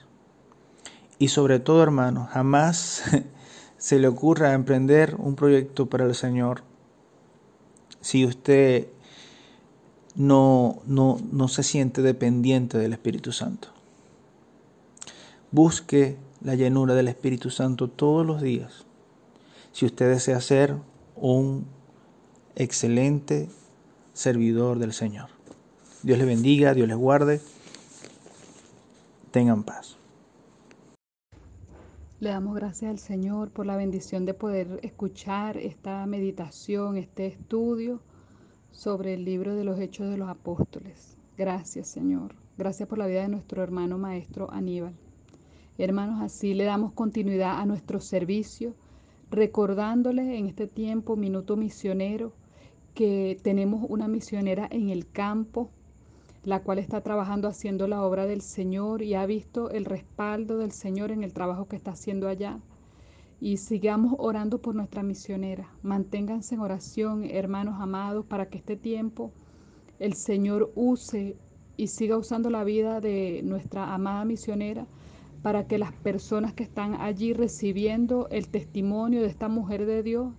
Y 1.19 1.27
sobre 1.27 1.59
todo, 1.59 1.83
hermanos, 1.83 2.29
jamás 2.31 3.03
se 3.77 3.99
le 3.99 4.07
ocurra 4.07 4.53
emprender 4.53 5.13
un 5.19 5.35
proyecto 5.35 5.85
para 5.85 6.05
el 6.05 6.15
Señor 6.15 6.63
si 8.01 8.25
usted 8.25 8.87
no, 10.15 10.81
no, 10.85 11.17
no 11.31 11.47
se 11.47 11.63
siente 11.63 12.01
dependiente 12.01 12.77
del 12.77 12.93
Espíritu 12.93 13.31
Santo. 13.31 13.69
Busque 15.51 16.17
la 16.41 16.55
llenura 16.55 16.95
del 16.95 17.07
Espíritu 17.07 17.49
Santo 17.49 17.89
todos 17.89 18.25
los 18.25 18.41
días. 18.41 18.85
Si 19.71 19.85
usted 19.85 20.09
desea 20.09 20.39
ser 20.41 20.75
un 21.15 21.65
excelente 22.55 23.49
servidor 24.13 24.79
del 24.79 24.93
Señor. 24.93 25.29
Dios 26.03 26.17
les 26.17 26.27
bendiga, 26.27 26.73
Dios 26.73 26.87
les 26.87 26.97
guarde. 26.97 27.41
Tengan 29.31 29.63
paz. 29.63 29.97
Le 32.21 32.29
damos 32.29 32.55
gracias 32.55 32.89
al 32.89 32.99
Señor 32.99 33.51
por 33.51 33.65
la 33.65 33.75
bendición 33.75 34.25
de 34.25 34.33
poder 34.33 34.79
escuchar 34.83 35.57
esta 35.57 36.05
meditación, 36.05 36.97
este 36.97 37.27
estudio 37.27 37.99
sobre 38.75 39.13
el 39.13 39.23
libro 39.23 39.55
de 39.55 39.63
los 39.63 39.79
Hechos 39.79 40.09
de 40.09 40.17
los 40.17 40.27
Apóstoles. 40.27 41.17
Gracias, 41.37 41.87
Señor. 41.87 42.35
Gracias 42.57 42.87
por 42.89 42.97
la 42.97 43.07
vida 43.07 43.21
de 43.21 43.29
nuestro 43.29 43.63
hermano 43.63 43.97
maestro 43.97 44.51
Aníbal. 44.51 44.93
Hermanos, 45.77 46.21
así 46.21 46.53
le 46.53 46.65
damos 46.65 46.91
continuidad 46.91 47.59
a 47.59 47.65
nuestro 47.65 48.01
servicio, 48.01 48.75
recordándoles 49.31 50.27
en 50.27 50.47
este 50.47 50.67
tiempo, 50.67 51.15
minuto 51.15 51.55
misionero, 51.55 52.33
que 52.93 53.39
tenemos 53.41 53.85
una 53.89 54.07
misionera 54.07 54.67
en 54.69 54.89
el 54.89 55.09
campo, 55.09 55.69
la 56.43 56.61
cual 56.61 56.79
está 56.79 57.01
trabajando 57.01 57.47
haciendo 57.47 57.87
la 57.87 58.03
obra 58.03 58.25
del 58.25 58.41
Señor 58.41 59.01
y 59.01 59.15
ha 59.15 59.25
visto 59.25 59.71
el 59.71 59.85
respaldo 59.85 60.57
del 60.57 60.71
Señor 60.71 61.11
en 61.11 61.23
el 61.23 61.33
trabajo 61.33 61.67
que 61.67 61.77
está 61.77 61.91
haciendo 61.91 62.27
allá 62.27 62.59
y 63.39 63.57
sigamos 63.57 64.15
orando 64.17 64.61
por 64.61 64.75
nuestra 64.75 65.03
misionera. 65.03 65.69
Manténganse 65.83 66.55
en 66.55 66.61
oración, 66.61 67.25
hermanos 67.25 67.75
amados, 67.79 68.25
para 68.25 68.49
que 68.49 68.57
este 68.57 68.77
tiempo 68.77 69.31
el 69.99 70.13
Señor 70.13 70.71
use 70.75 71.37
y 71.77 71.87
siga 71.87 72.17
usando 72.17 72.49
la 72.49 72.63
vida 72.63 73.01
de 73.01 73.41
nuestra 73.43 73.93
amada 73.93 74.25
misionera 74.25 74.87
para 75.41 75.67
que 75.67 75.77
las 75.77 75.93
personas 75.93 76.53
que 76.53 76.63
están 76.63 76.95
allí 76.95 77.33
recibiendo 77.33 78.27
el 78.31 78.47
testimonio 78.47 79.21
de 79.21 79.27
esta 79.27 79.47
mujer 79.47 79.85
de 79.85 80.01
Dios 80.01 80.33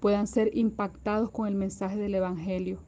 puedan 0.00 0.26
ser 0.26 0.50
impactados 0.56 1.30
con 1.30 1.48
el 1.48 1.54
mensaje 1.54 1.96
del 1.96 2.14
Evangelio. 2.14 2.80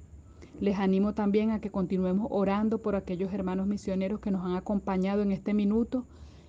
Les 0.61 0.79
animo 0.79 1.15
también 1.15 1.51
a 1.51 1.61
que 1.61 1.71
continuemos 1.71 2.29
orando 2.31 2.83
por 2.83 2.97
aquellos 2.97 3.33
hermanos 3.33 3.67
misioneros 3.67 4.21
que 4.21 4.31
nos 4.31 4.45
han 4.45 4.57
acompañado 4.57 5.23
en 5.23 5.33
este 5.33 5.55
minuto 5.55 6.05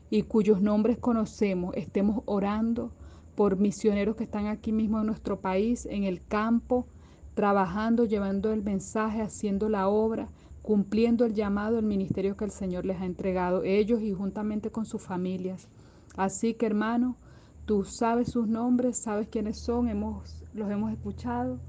y 0.10 0.24
cuyos 0.24 0.62
nombres 0.62 0.98
conocemos, 0.98 1.74
estemos 1.76 2.22
orando 2.26 2.92
por 3.36 3.58
misioneros 3.58 4.16
que 4.16 4.24
están 4.24 4.48
aquí 4.48 4.72
mismo 4.72 5.00
en 5.00 5.08
nuestro 5.08 5.40
país, 5.40 5.86
en 5.86 6.04
el 6.04 6.26
campo, 6.26 6.88
trabajando, 7.34 8.06
llevando 8.06 8.54
el 8.54 8.64
mensaje, 8.64 9.22
haciendo 9.22 9.68
la 9.68 9.90
obra, 9.90 10.30
cumpliendo 10.62 11.26
el 11.26 11.34
llamado, 11.34 11.78
el 11.78 11.86
ministerio 11.86 12.38
que 12.38 12.46
el 12.46 12.52
Señor 12.52 12.86
les 12.86 13.00
ha 13.02 13.06
entregado, 13.06 13.64
ellos 13.64 14.02
y 14.02 14.14
juntamente 14.14 14.72
con 14.72 14.86
sus 14.86 15.02
familias. 15.02 15.68
Así 16.16 16.54
que 16.54 16.66
hermano, 16.66 17.18
tú 17.66 17.84
sabes 17.84 18.32
sus 18.32 18.48
nombres, 18.48 18.98
sabes 18.98 19.28
quiénes 19.28 19.60
son, 19.60 19.90
hemos, 19.90 20.44
los 20.54 20.72
hemos 20.72 20.92
escuchado. 20.92 21.60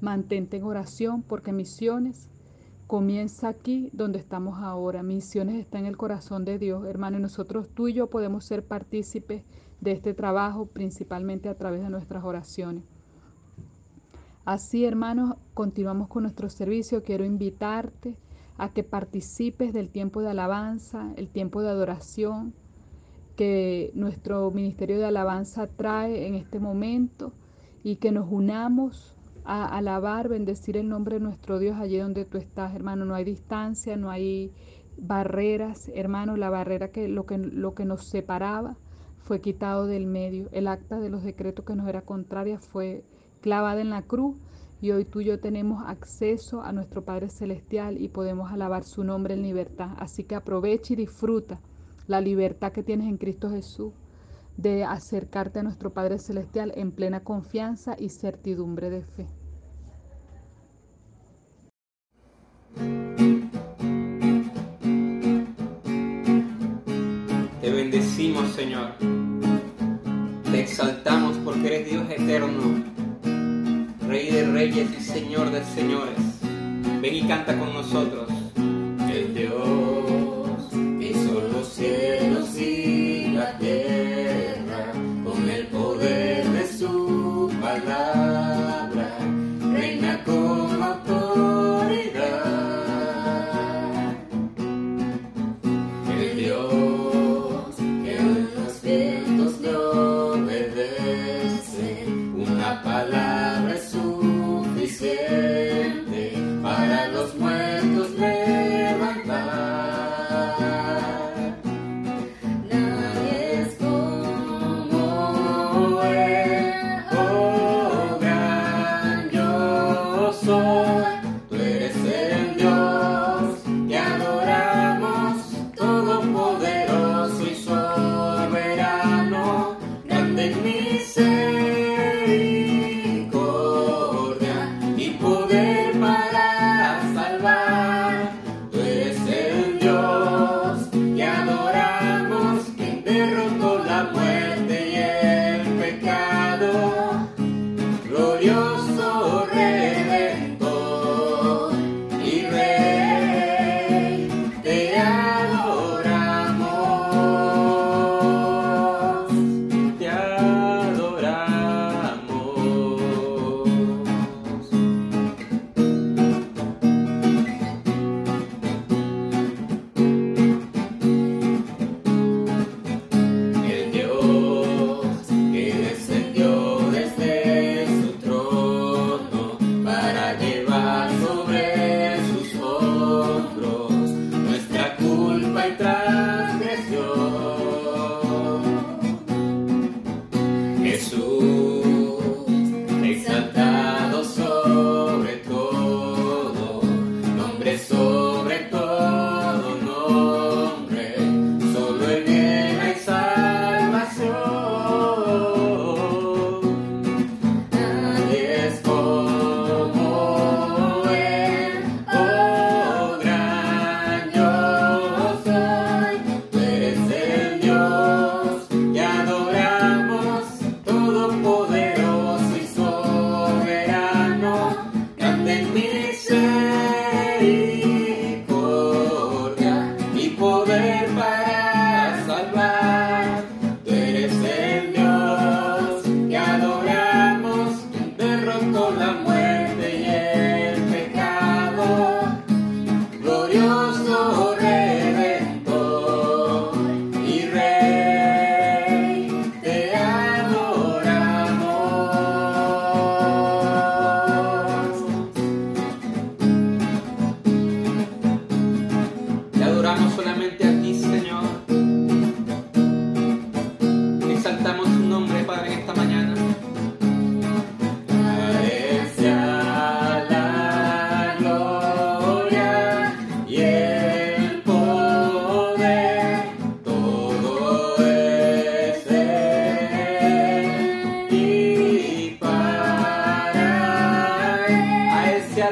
Mantente 0.00 0.58
en 0.58 0.62
oración 0.62 1.22
porque 1.22 1.52
misiones 1.52 2.30
comienza 2.88 3.48
aquí 3.48 3.90
donde 3.92 4.18
estamos 4.18 4.60
ahora. 4.60 5.02
Misiones 5.02 5.56
está 5.56 5.78
en 5.78 5.84
el 5.84 5.98
corazón 5.98 6.46
de 6.46 6.58
Dios, 6.58 6.86
hermano, 6.86 7.18
y 7.18 7.20
nosotros 7.20 7.68
tú 7.68 7.88
y 7.88 7.92
yo 7.92 8.08
podemos 8.08 8.46
ser 8.46 8.64
partícipes 8.64 9.44
de 9.82 9.92
este 9.92 10.14
trabajo 10.14 10.64
principalmente 10.66 11.50
a 11.50 11.54
través 11.54 11.82
de 11.82 11.90
nuestras 11.90 12.24
oraciones. 12.24 12.82
Así, 14.46 14.86
hermanos, 14.86 15.36
continuamos 15.52 16.08
con 16.08 16.22
nuestro 16.22 16.48
servicio. 16.48 17.02
Quiero 17.02 17.26
invitarte 17.26 18.16
a 18.56 18.72
que 18.72 18.84
participes 18.84 19.74
del 19.74 19.90
tiempo 19.90 20.22
de 20.22 20.30
alabanza, 20.30 21.12
el 21.16 21.28
tiempo 21.28 21.60
de 21.60 21.68
adoración 21.68 22.54
que 23.36 23.92
nuestro 23.94 24.50
Ministerio 24.50 24.98
de 24.98 25.04
Alabanza 25.04 25.66
trae 25.66 26.26
en 26.26 26.34
este 26.34 26.58
momento 26.58 27.34
y 27.84 27.96
que 27.96 28.12
nos 28.12 28.32
unamos 28.32 29.17
a 29.50 29.64
alabar, 29.64 30.28
bendecir 30.28 30.76
el 30.76 30.90
nombre 30.90 31.14
de 31.14 31.20
nuestro 31.20 31.58
Dios 31.58 31.78
allí 31.78 31.96
donde 31.96 32.26
tú 32.26 32.36
estás, 32.36 32.74
hermano. 32.74 33.06
No 33.06 33.14
hay 33.14 33.24
distancia, 33.24 33.96
no 33.96 34.10
hay 34.10 34.52
barreras, 34.98 35.90
hermano. 35.94 36.36
La 36.36 36.50
barrera 36.50 36.92
que 36.92 37.08
lo 37.08 37.24
que, 37.24 37.38
lo 37.38 37.74
que 37.74 37.86
nos 37.86 38.04
separaba 38.04 38.76
fue 39.16 39.40
quitado 39.40 39.86
del 39.86 40.06
medio. 40.06 40.50
El 40.52 40.68
acta 40.68 41.00
de 41.00 41.08
los 41.08 41.22
decretos 41.22 41.64
que 41.64 41.74
nos 41.74 41.88
era 41.88 42.02
contraria 42.02 42.58
fue 42.58 43.04
clavada 43.40 43.80
en 43.80 43.88
la 43.88 44.02
cruz 44.02 44.36
y 44.82 44.90
hoy 44.90 45.06
tú 45.06 45.20
y 45.20 45.24
yo 45.24 45.40
tenemos 45.40 45.82
acceso 45.86 46.60
a 46.60 46.72
nuestro 46.72 47.06
Padre 47.06 47.30
Celestial 47.30 47.98
y 47.98 48.08
podemos 48.08 48.52
alabar 48.52 48.84
su 48.84 49.02
nombre 49.02 49.32
en 49.32 49.40
libertad. 49.40 49.92
Así 49.98 50.24
que 50.24 50.34
aprovecha 50.34 50.92
y 50.92 50.96
disfruta 50.96 51.58
la 52.06 52.20
libertad 52.20 52.72
que 52.72 52.82
tienes 52.82 53.08
en 53.08 53.16
Cristo 53.16 53.48
Jesús 53.48 53.94
de 54.58 54.84
acercarte 54.84 55.60
a 55.60 55.62
nuestro 55.62 55.94
Padre 55.94 56.18
Celestial 56.18 56.72
en 56.76 56.92
plena 56.92 57.20
confianza 57.20 57.96
y 57.98 58.10
certidumbre 58.10 58.90
de 58.90 59.04
fe. 59.04 59.37
Te 67.60 67.70
bendecimos, 67.70 68.52
Señor. 68.52 68.92
Te 70.50 70.60
exaltamos 70.60 71.36
porque 71.44 71.66
eres 71.66 71.90
Dios 71.90 72.10
eterno, 72.10 72.84
Rey 74.08 74.30
de 74.30 74.46
reyes 74.46 74.88
y 74.98 75.02
Señor 75.02 75.50
de 75.50 75.64
señores. 75.64 76.18
Ven 77.02 77.14
y 77.14 77.28
canta 77.28 77.58
con 77.58 77.72
nosotros. 77.72 78.28
El 79.12 79.34
Dios 79.34 79.87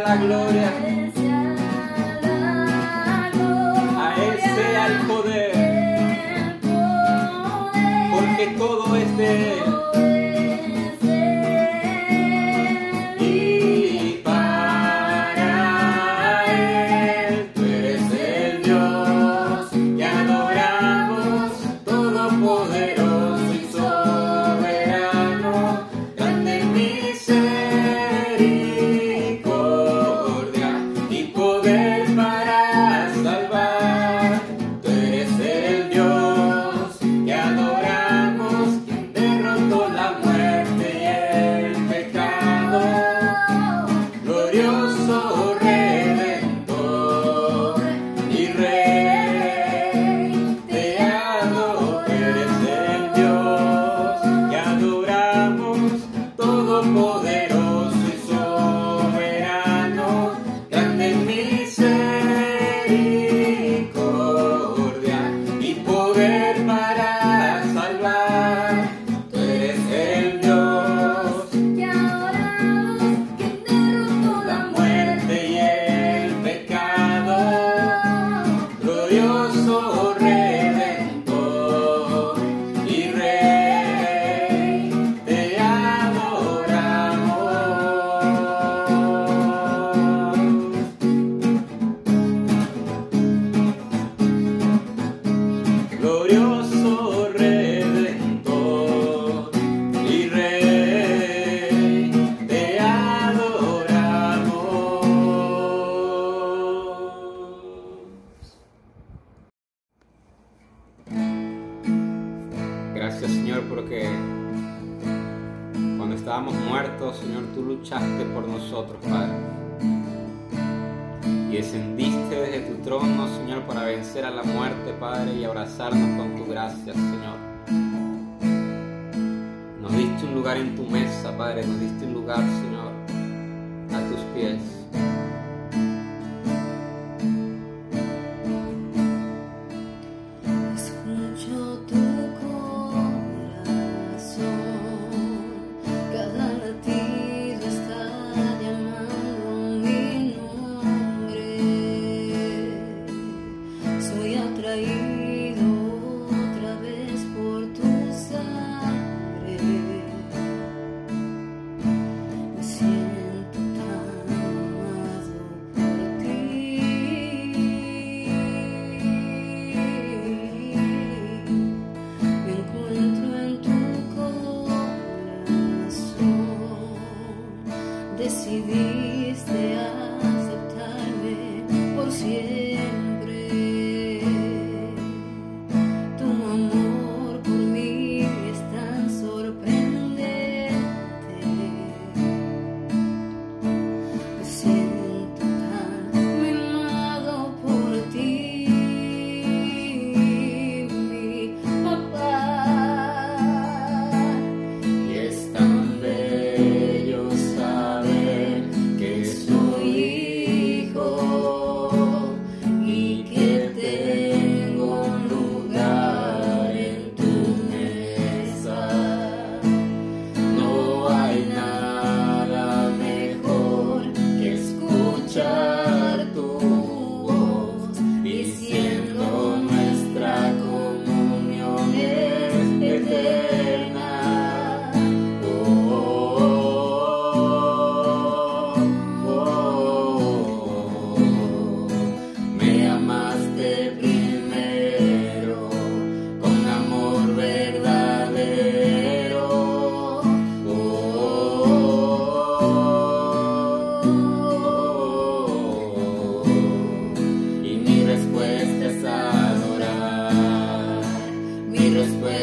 la 0.06 0.16
gloria. 0.16 0.70
A 4.04 4.14
Él 4.24 4.38
sea 4.54 4.86
el 4.86 5.06
poder. 5.08 5.52
Porque 8.12 8.46
todo 8.56 8.96
es 8.96 9.16
de 9.16 9.52
Él. 9.58 9.65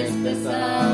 is 0.03 0.23
the 0.23 0.35
sun. 0.35 0.92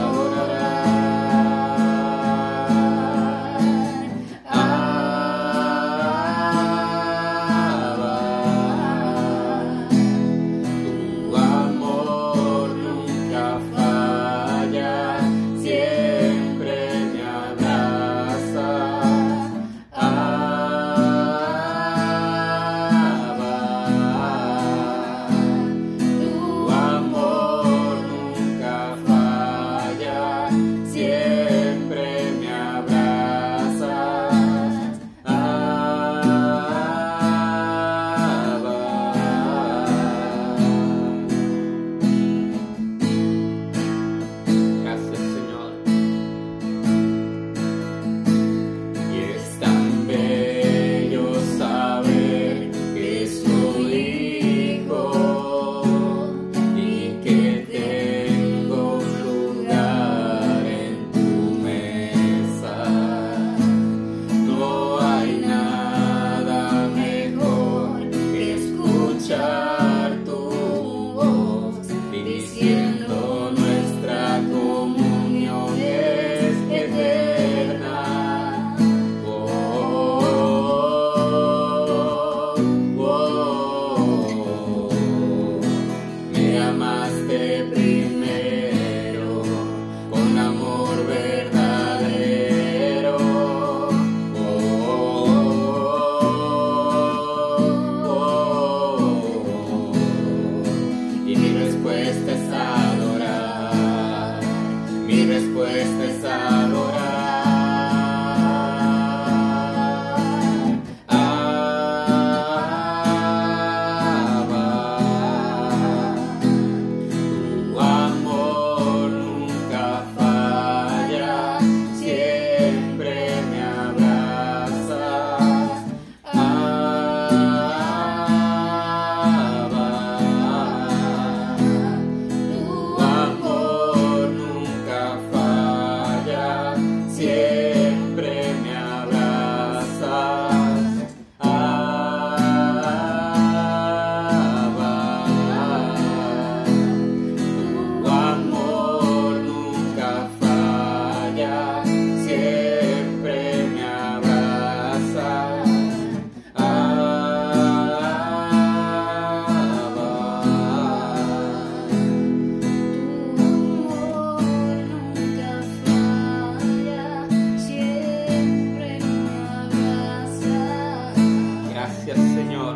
Gracias 171.89 172.17
Señor, 172.36 172.75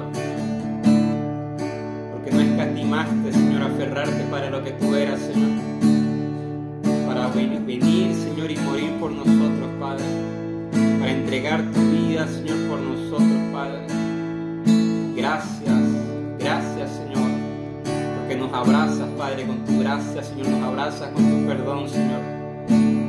porque 2.11 2.31
no 2.31 2.41
escatimaste 2.41 3.31
Señor 3.31 3.61
aferrarte 3.61 4.23
para 4.31 4.49
lo 4.49 4.63
que 4.63 4.71
tú 4.71 4.95
eras 4.95 5.19
Señor, 5.19 5.51
para 7.05 7.27
ven- 7.27 7.63
venir 7.63 8.15
Señor 8.15 8.49
y 8.49 8.57
morir 8.57 8.89
por 8.99 9.11
nosotros 9.11 9.69
Padre, 9.79 10.03
para 10.99 11.11
entregar 11.11 11.61
tu 11.73 11.79
vida 11.91 12.27
Señor 12.27 12.57
por 12.67 12.79
nosotros 12.79 13.39
Padre. 13.53 13.81
Gracias, 15.15 15.79
gracias 16.39 16.89
Señor, 16.89 17.29
porque 18.19 18.35
nos 18.35 18.51
abrazas 18.51 19.07
Padre 19.15 19.45
con 19.45 19.63
tu 19.63 19.79
gracia 19.79 20.23
Señor, 20.23 20.47
nos 20.47 20.63
abrazas 20.63 21.09
con 21.09 21.23
tu 21.23 21.47
perdón 21.47 21.87
Señor, 21.87 22.21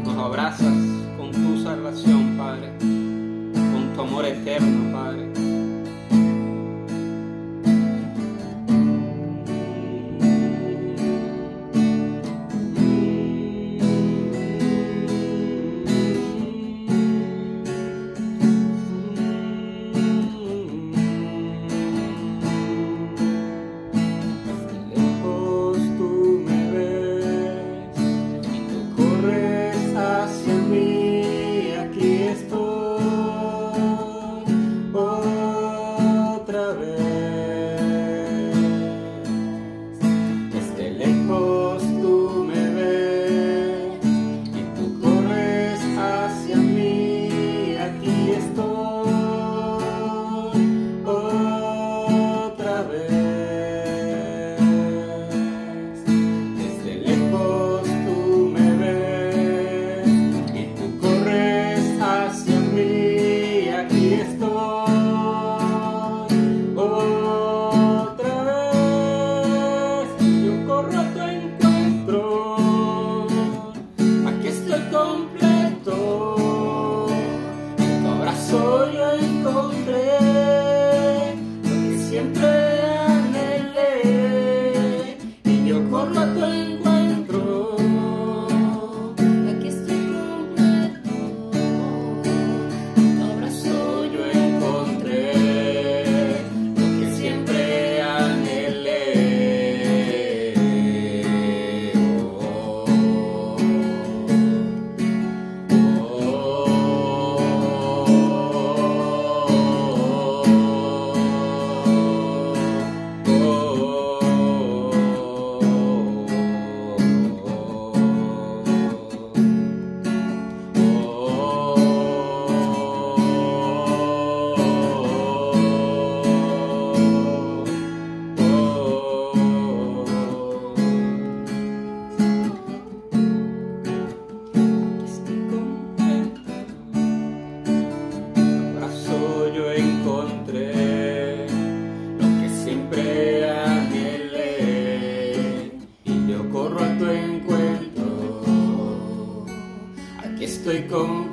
nos 0.04 0.18
abrazas 0.18 0.74
con 1.16 1.30
tu 1.32 1.62
salvación 1.62 2.36
Padre, 2.36 2.68
con 2.78 3.90
tu 3.94 4.02
amor 4.02 4.26
eterno 4.26 4.92
Padre. 4.92 5.30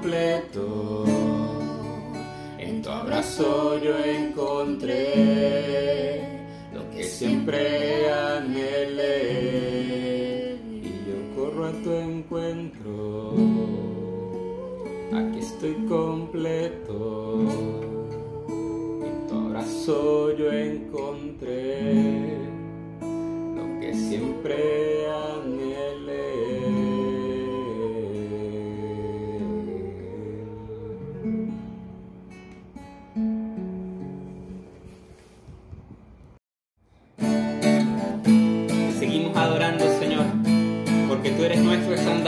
Completo. 0.01 1.05
En 2.57 2.81
tu 2.81 2.89
abrazo 2.89 3.77
yo 3.77 3.93
encontré 4.03 4.97
lo 6.73 6.89
que 6.89 7.03
siempre 7.03 8.09
anhelé 8.11 9.11
y 10.81 10.89
yo 11.07 11.17
corro 11.35 11.65
a 11.67 11.71
tu 11.83 11.91
encuentro. 11.93 13.35
Aquí 15.13 15.39
estoy 15.39 15.75
completo. 15.87 17.45
En 19.05 19.27
tu 19.27 19.35
abrazo 19.35 20.35
yo 20.35 20.51
encontré 20.51 22.37
lo 23.55 23.79
que 23.79 23.93
siempre 23.93 24.90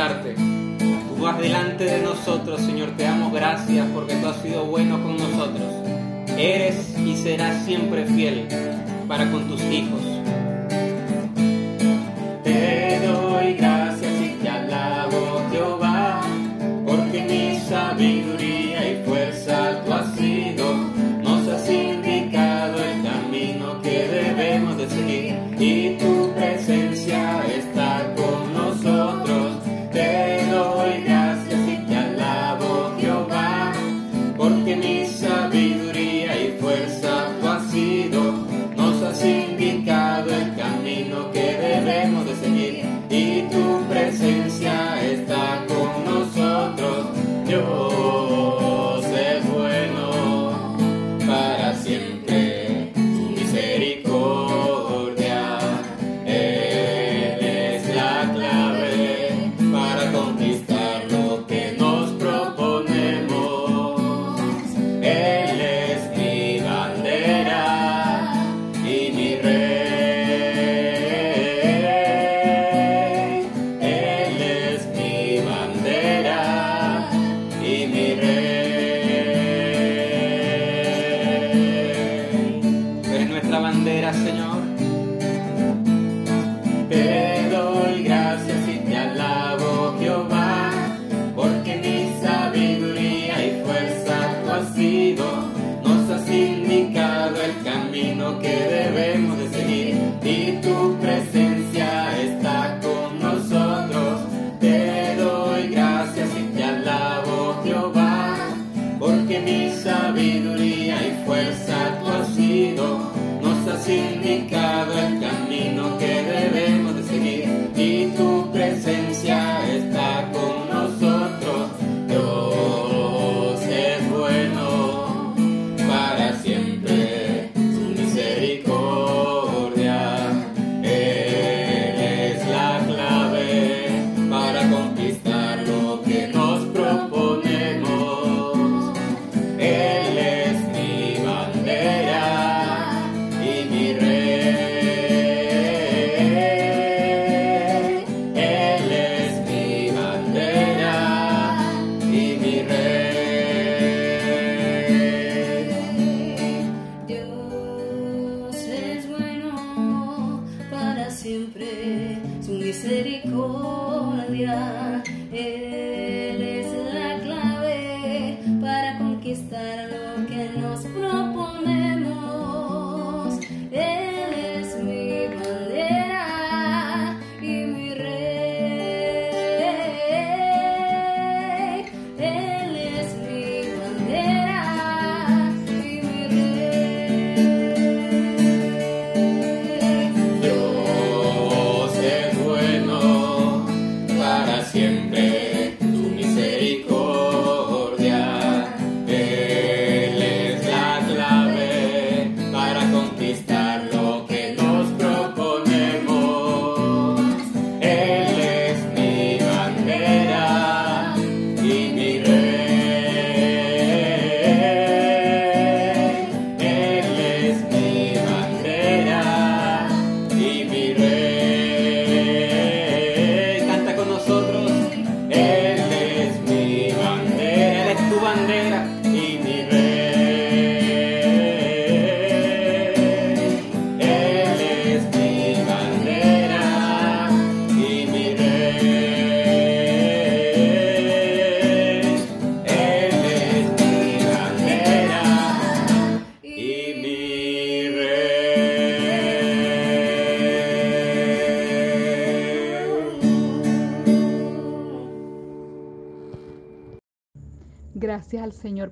Tú 0.03 1.21
vas 1.21 1.39
delante 1.39 1.85
de 1.85 2.01
nosotros, 2.01 2.59
Señor. 2.59 2.91
Te 2.97 3.03
damos 3.03 3.31
gracias 3.31 3.87
porque 3.93 4.15
tú 4.15 4.27
has 4.27 4.35
sido 4.41 4.65
bueno 4.65 5.01
con 5.01 5.15
nosotros. 5.15 5.71
Eres 6.37 6.97
y 6.99 7.15
serás 7.15 7.63
siempre 7.63 8.05
fiel 8.05 8.49
para 9.07 9.31
con 9.31 9.47
tus 9.47 9.61
hijos. 9.63 10.01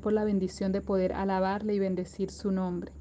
Por 0.01 0.13
la 0.13 0.25
bendición 0.25 0.71
de 0.71 0.81
poder 0.81 1.13
alabarle 1.13 1.73
y 1.75 1.79
bendecir 1.79 2.31
su 2.31 2.51
nombre. 2.51 2.91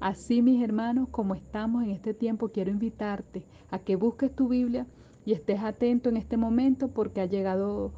Así, 0.00 0.42
mis 0.42 0.62
hermanos, 0.62 1.08
como 1.10 1.34
estamos 1.34 1.84
en 1.84 1.90
este 1.90 2.14
tiempo, 2.14 2.48
quiero 2.48 2.70
invitarte 2.70 3.44
a 3.70 3.78
que 3.78 3.96
busques 3.96 4.34
tu 4.34 4.48
Biblia 4.48 4.86
y 5.24 5.32
estés 5.32 5.60
atento 5.60 6.08
en 6.08 6.16
este 6.16 6.36
momento 6.36 6.88
porque 6.88 7.20
ha 7.20 7.26
llegado 7.26 7.92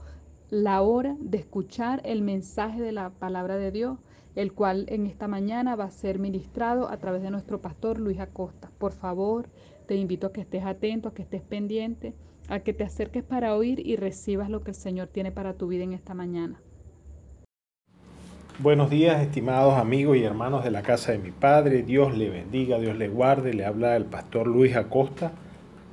la 0.51 0.83
hora 0.83 1.17
de 1.21 1.38
escuchar 1.38 2.03
el 2.05 2.21
mensaje 2.23 2.83
de 2.83 2.93
la 2.93 3.11
palabra 3.11 3.57
de 3.57 3.71
Dios, 3.71 3.99
el 4.35 4.53
cual 4.53 4.87
en 4.88 5.07
esta 5.07 5.29
mañana 5.29 5.77
va 5.77 5.85
a 5.85 5.91
ser 5.91 6.19
ministrado 6.19 6.91
a 6.91 6.97
través 6.99 7.23
de 7.23 7.31
nuestro 7.31 7.62
pastor 7.62 7.99
Luis 7.99 8.19
Acosta. 8.19 8.71
Por 8.79 8.93
favor, 8.93 9.49
te 9.87 9.95
invito 9.95 10.27
a 10.27 10.33
que 10.33 10.41
estés 10.41 10.65
atento, 10.65 11.09
a 11.09 11.15
que 11.15 11.23
estés 11.23 11.43
pendiente, 11.43 12.15
a 12.49 12.61
que 12.61 12.73
te 12.73 12.85
acerques 12.85 13.23
para 13.23 13.55
oír 13.55 13.81
y 13.87 13.97
recibas 13.97 14.51
lo 14.51 14.62
que 14.62 14.73
el 14.73 14.77
Señor 14.77 15.09
tiene 15.09 15.33
para 15.33 15.55
tu 15.55 15.69
vida 15.69 15.85
en 15.85 15.93
esta 15.93 16.15
mañana. 16.15 16.61
Buenos 18.59 18.91
días, 18.91 19.23
estimados 19.23 19.79
amigos 19.79 20.19
y 20.19 20.25
hermanos 20.25 20.62
de 20.62 20.71
la 20.71 20.83
casa 20.83 21.12
de 21.12 21.19
mi 21.19 21.31
Padre. 21.31 21.83
Dios 21.83 22.15
le 22.17 22.29
bendiga, 22.29 22.79
Dios 22.79 22.99
le 22.99 23.09
guarde. 23.09 23.55
Le 23.55 23.65
habla 23.65 23.97
el 23.97 24.05
pastor 24.05 24.47
Luis 24.47 24.77
Acosta. 24.77 25.33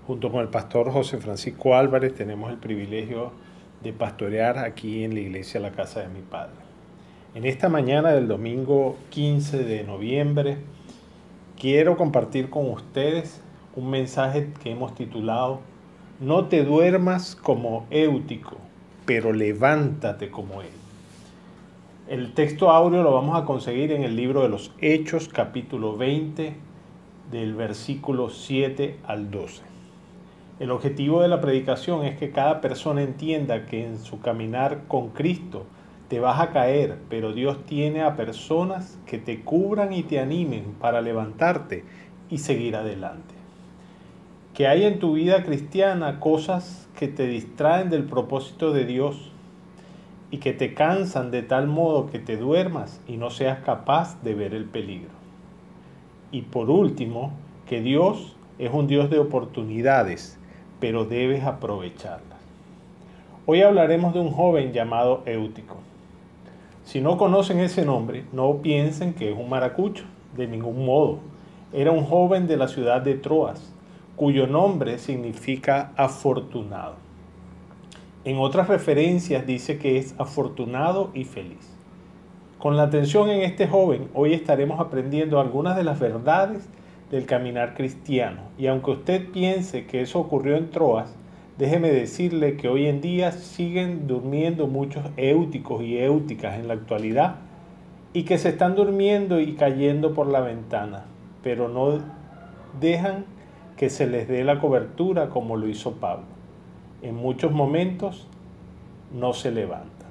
Junto 0.06 0.30
con 0.30 0.41
el 0.41 0.50
pastor 0.50 0.91
José 0.91 1.19
Francisco 1.19 1.78
Álvarez 1.78 2.13
tenemos 2.13 2.52
el 2.52 2.58
privilegio 2.58 3.32
de 3.82 3.93
pastorear 3.93 4.58
aquí 4.58 5.06
en 5.06 5.13
la 5.13 5.22
iglesia 5.22 5.62
La 5.62 5.72
Casa 5.72 6.02
de 6.02 6.10
mi 6.10 6.19
Padre. 6.19 6.58
En 7.34 7.45
esta 7.45 7.69
mañana 7.69 8.12
del 8.12 8.28
domingo 8.28 8.98
15 9.12 9.63
de 9.63 9.86
noviembre 9.86 10.58
quiero 11.58 11.95
compartir 11.95 12.50
con 12.50 12.69
ustedes 12.69 13.39
un 13.74 13.89
mensaje 13.89 14.50
que 14.62 14.72
hemos 14.72 14.93
titulado 14.95 15.62
No 16.19 16.48
te 16.50 16.65
duermas 16.65 17.38
como 17.38 17.88
Éutico, 17.89 18.58
pero 19.06 19.32
levántate 19.32 20.30
como 20.30 20.62
él. 20.62 20.88
El 22.10 22.34
texto 22.34 22.72
áureo 22.72 23.04
lo 23.04 23.13
vamos 23.13 23.39
a 23.39 23.45
conseguir 23.45 23.91
en 23.91 24.02
el 24.02 24.15
libro 24.15 24.41
de 24.41 24.50
los 24.50 24.72
Hechos, 24.82 25.30
capítulo 25.30 25.95
20, 25.95 26.56
del 27.30 27.54
versículo 27.54 28.32
7 28.32 28.98
al 29.06 29.30
12. 29.30 29.62
El 30.60 30.72
objetivo 30.72 31.22
de 31.22 31.28
la 31.28 31.39
predicación 31.39 32.04
es 32.06 32.17
que 32.17 32.32
cada 32.32 32.62
persona 32.62 33.04
entienda 33.04 33.67
que 33.67 33.86
en 33.86 34.00
su 34.00 34.22
caminar 34.22 34.86
con 34.88 35.10
Cristo 35.10 35.67
te 36.08 36.19
vas 36.19 36.41
a 36.41 36.50
caer, 36.50 36.98
pero 37.12 37.32
Dios 37.32 37.63
tiene 37.67 38.02
a 38.02 38.15
personas 38.15 38.98
que 39.06 39.19
te 39.19 39.41
cubran 39.41 39.93
y 39.93 40.02
te 40.02 40.19
animen 40.19 40.74
para 40.82 41.02
levantarte 41.02 41.86
y 42.28 42.39
seguir 42.39 42.76
adelante. 42.76 43.36
Que 44.55 44.66
hay 44.66 44.86
en 44.86 44.97
tu 44.97 45.14
vida 45.14 45.43
cristiana 45.43 46.20
cosas 46.20 46.89
que 46.97 47.07
te 47.07 47.28
distraen 47.28 47.91
del 47.91 48.05
propósito 48.05 48.74
de 48.74 48.86
Dios 48.86 49.32
y 50.32 50.38
que 50.38 50.53
te 50.53 50.73
cansan 50.73 51.32
de 51.32 51.41
tal 51.41 51.67
modo 51.67 52.07
que 52.07 52.19
te 52.19 52.38
duermas 52.38 53.01
y 53.07 53.17
no 53.17 53.30
seas 53.30 53.59
capaz 53.59 54.21
de 54.23 54.36
ver 54.36 54.53
el 54.53 54.65
peligro. 54.65 55.09
Y 56.32 56.43
por 56.43 56.69
último, 56.69 57.32
que 57.67 57.82
Dios 57.82 58.36
es 58.59 58.71
un 58.73 58.88
Dios 58.88 59.09
de 59.09 59.19
oportunidades, 59.19 60.38
pero 60.80 61.05
debes 61.05 61.43
aprovecharlas. 61.43 62.39
Hoy 63.45 63.63
hablaremos 63.63 64.13
de 64.13 64.19
un 64.19 64.32
joven 64.32 64.73
llamado 64.73 65.23
Éutico. 65.25 65.77
Si 66.84 67.01
no 67.01 67.17
conocen 67.17 67.59
ese 67.59 67.86
nombre, 67.86 68.25
no 68.32 68.57
piensen 68.57 69.13
que 69.13 69.32
es 69.32 69.38
un 69.38 69.49
maracucho, 69.49 70.05
de 70.36 70.47
ningún 70.47 70.86
modo. 70.86 71.19
Era 71.73 71.91
un 71.91 72.05
joven 72.05 72.47
de 72.47 72.57
la 72.57 72.67
ciudad 72.67 73.01
de 73.01 73.15
Troas, 73.15 73.73
cuyo 74.15 74.47
nombre 74.47 74.97
significa 74.97 75.91
afortunado. 75.95 77.09
En 78.26 78.38
otras 78.38 78.67
referencias 78.67 79.47
dice 79.47 79.78
que 79.78 79.97
es 79.97 80.13
afortunado 80.17 81.09
y 81.13 81.24
feliz. 81.24 81.74
Con 82.57 82.76
la 82.76 82.84
atención 82.84 83.30
en 83.30 83.43
este 83.43 83.65
joven, 83.65 84.09
hoy 84.13 84.34
estaremos 84.34 84.82
aprendiendo 84.82 85.39
algunas 85.39 85.78
de 85.78 85.86
las 85.86 86.01
verdades 86.01 86.67
del 87.11 87.26
caminar 87.26 87.76
cristiano. 87.76 88.41
Y 88.57 88.67
aunque 88.67 88.91
usted 88.91 89.30
piense 89.32 89.86
que 89.86 90.01
eso 90.01 90.20
ocurrió 90.20 90.57
en 90.57 90.70
Troas, 90.70 91.15
déjeme 91.57 91.91
decirle 91.91 92.57
que 92.57 92.67
hoy 92.67 92.88
en 92.88 92.99
día 92.99 93.32
siguen 93.32 94.05
durmiendo 94.05 94.67
muchos 94.67 95.05
éuticos 95.15 95.82
y 95.82 95.97
éuticas 95.97 96.59
en 96.59 96.67
la 96.67 96.74
actualidad 96.74 97.38
y 98.11 98.24
que 98.24 98.38
se 98.38 98.49
están 98.49 98.76
durmiendo 98.76 99.39
y 99.39 99.53
cayendo 99.53 100.13
por 100.13 100.28
la 100.28 100.41
ventana, 100.41 101.05
pero 101.41 101.70
no 101.70 101.99
dejan 102.82 103.24
que 103.78 103.89
se 103.89 104.07
les 104.07 104.28
dé 104.28 104.43
la 104.43 104.59
cobertura 104.59 105.30
como 105.30 105.55
lo 105.55 105.70
hizo 105.70 105.93
Pablo. 105.93 106.39
En 107.02 107.16
muchos 107.16 107.52
momentos 107.52 108.28
no 109.14 109.34
se 109.34 109.52
levantan. 109.52 110.10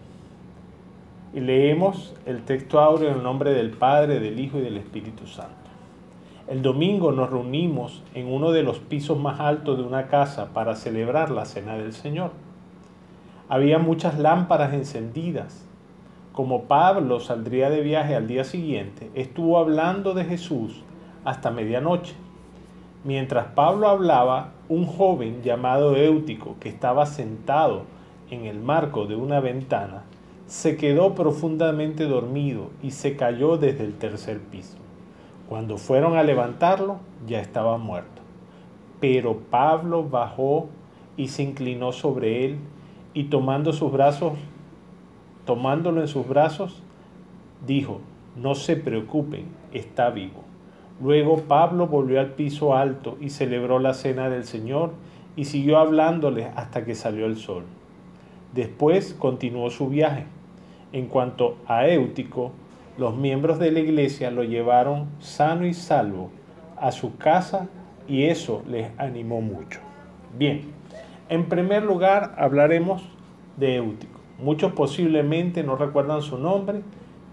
Y 1.35 1.41
leemos 1.41 2.15
el 2.25 2.43
texto 2.45 2.81
áureo 2.81 3.11
en 3.11 3.17
el 3.17 3.23
nombre 3.23 3.53
del 3.53 3.71
Padre, 3.71 4.21
del 4.21 4.41
Hijo 4.41 4.59
y 4.59 4.63
del 4.63 4.79
Espíritu 4.79 5.27
Santo. 5.27 5.53
El 6.49 6.63
domingo 6.63 7.13
nos 7.13 7.29
reunimos 7.29 8.03
en 8.15 8.33
uno 8.33 8.53
de 8.53 8.63
los 8.63 8.79
pisos 8.79 9.19
más 9.19 9.39
altos 9.39 9.77
de 9.77 9.85
una 9.85 10.07
casa 10.07 10.55
para 10.55 10.77
celebrar 10.77 11.31
la 11.31 11.45
Cena 11.45 11.77
del 11.77 11.93
Señor. 11.93 12.31
Había 13.51 13.79
muchas 13.79 14.19
lámparas 14.19 14.73
encendidas. 14.73 15.67
Como 16.33 16.63
Pablo 16.65 17.21
saldría 17.21 17.69
de 17.69 17.83
viaje 17.83 18.15
al 18.15 18.27
día 18.27 18.45
siguiente, 18.45 19.11
estuvo 19.15 19.59
hablando 19.59 20.15
de 20.15 20.25
Jesús 20.25 20.83
hasta 21.25 21.51
medianoche. 21.51 22.15
Mientras 23.09 23.47
Pablo 23.55 23.89
hablaba, 23.89 24.53
un 24.69 24.85
joven 24.85 25.41
llamado 25.43 25.97
Éutico, 25.97 26.57
que 26.61 26.69
estaba 26.69 27.07
sentado 27.07 27.85
en 28.31 28.45
el 28.45 28.61
marco 28.61 29.07
de 29.07 29.17
una 29.17 29.41
ventana, 29.41 30.03
se 30.45 30.77
quedó 30.77 31.15
profundamente 31.15 32.05
dormido 32.05 32.69
y 32.83 32.91
se 32.91 33.17
cayó 33.17 33.57
desde 33.57 33.85
el 33.85 33.95
tercer 33.95 34.41
piso. 34.41 34.77
Cuando 35.49 35.79
fueron 35.79 36.19
a 36.19 36.23
levantarlo, 36.23 36.99
ya 37.27 37.41
estaba 37.41 37.79
muerto. 37.79 38.21
Pero 39.01 39.39
Pablo 39.39 40.05
bajó 40.05 40.69
y 41.17 41.29
se 41.29 41.45
inclinó 41.45 41.93
sobre 41.93 42.45
él 42.45 42.59
y 43.15 43.25
tomando 43.31 43.73
sus 43.73 43.91
brazos, 43.91 44.35
tomándolo 45.47 46.03
en 46.03 46.09
sus 46.09 46.29
brazos, 46.29 46.83
dijo, 47.67 48.03
no 48.37 48.55
se 48.55 48.77
preocupen, 48.77 49.47
está 49.73 50.11
vivo. 50.11 50.48
Luego 51.01 51.43
Pablo 51.43 51.87
volvió 51.87 52.21
al 52.21 52.33
piso 52.33 52.75
alto 52.75 53.17
y 53.21 53.31
celebró 53.31 53.79
la 53.79 53.95
cena 53.95 54.29
del 54.29 54.45
Señor 54.45 54.93
y 55.37 55.45
siguió 55.45 55.79
hablándoles 55.79 56.49
hasta 56.57 56.85
que 56.85 56.97
salió 56.97 57.27
el 57.27 57.37
sol. 57.37 57.65
Después 58.53 59.15
continuó 59.15 59.71
su 59.71 59.89
viaje. 59.89 60.25
En 60.93 61.07
cuanto 61.07 61.57
a 61.67 61.87
Éutico, 61.87 62.51
los 62.97 63.17
miembros 63.17 63.61
de 63.61 63.71
la 63.71 63.79
iglesia 63.79 64.31
lo 64.33 64.43
llevaron 64.43 65.07
sano 65.21 65.67
y 65.67 65.75
salvo 65.75 66.31
a 66.77 66.91
su 66.91 67.17
casa 67.17 67.69
y 68.09 68.25
eso 68.25 68.63
les 68.69 68.91
animó 68.99 69.41
mucho. 69.41 69.81
Bien, 70.37 70.63
en 71.29 71.49
primer 71.49 71.85
lugar 71.85 72.35
hablaremos 72.39 73.03
de 73.57 73.77
Éutico. 73.77 74.19
Muchos 74.39 74.73
posiblemente 74.73 75.63
no 75.63 75.77
recuerdan 75.77 76.23
su 76.23 76.39
nombre, 76.39 76.83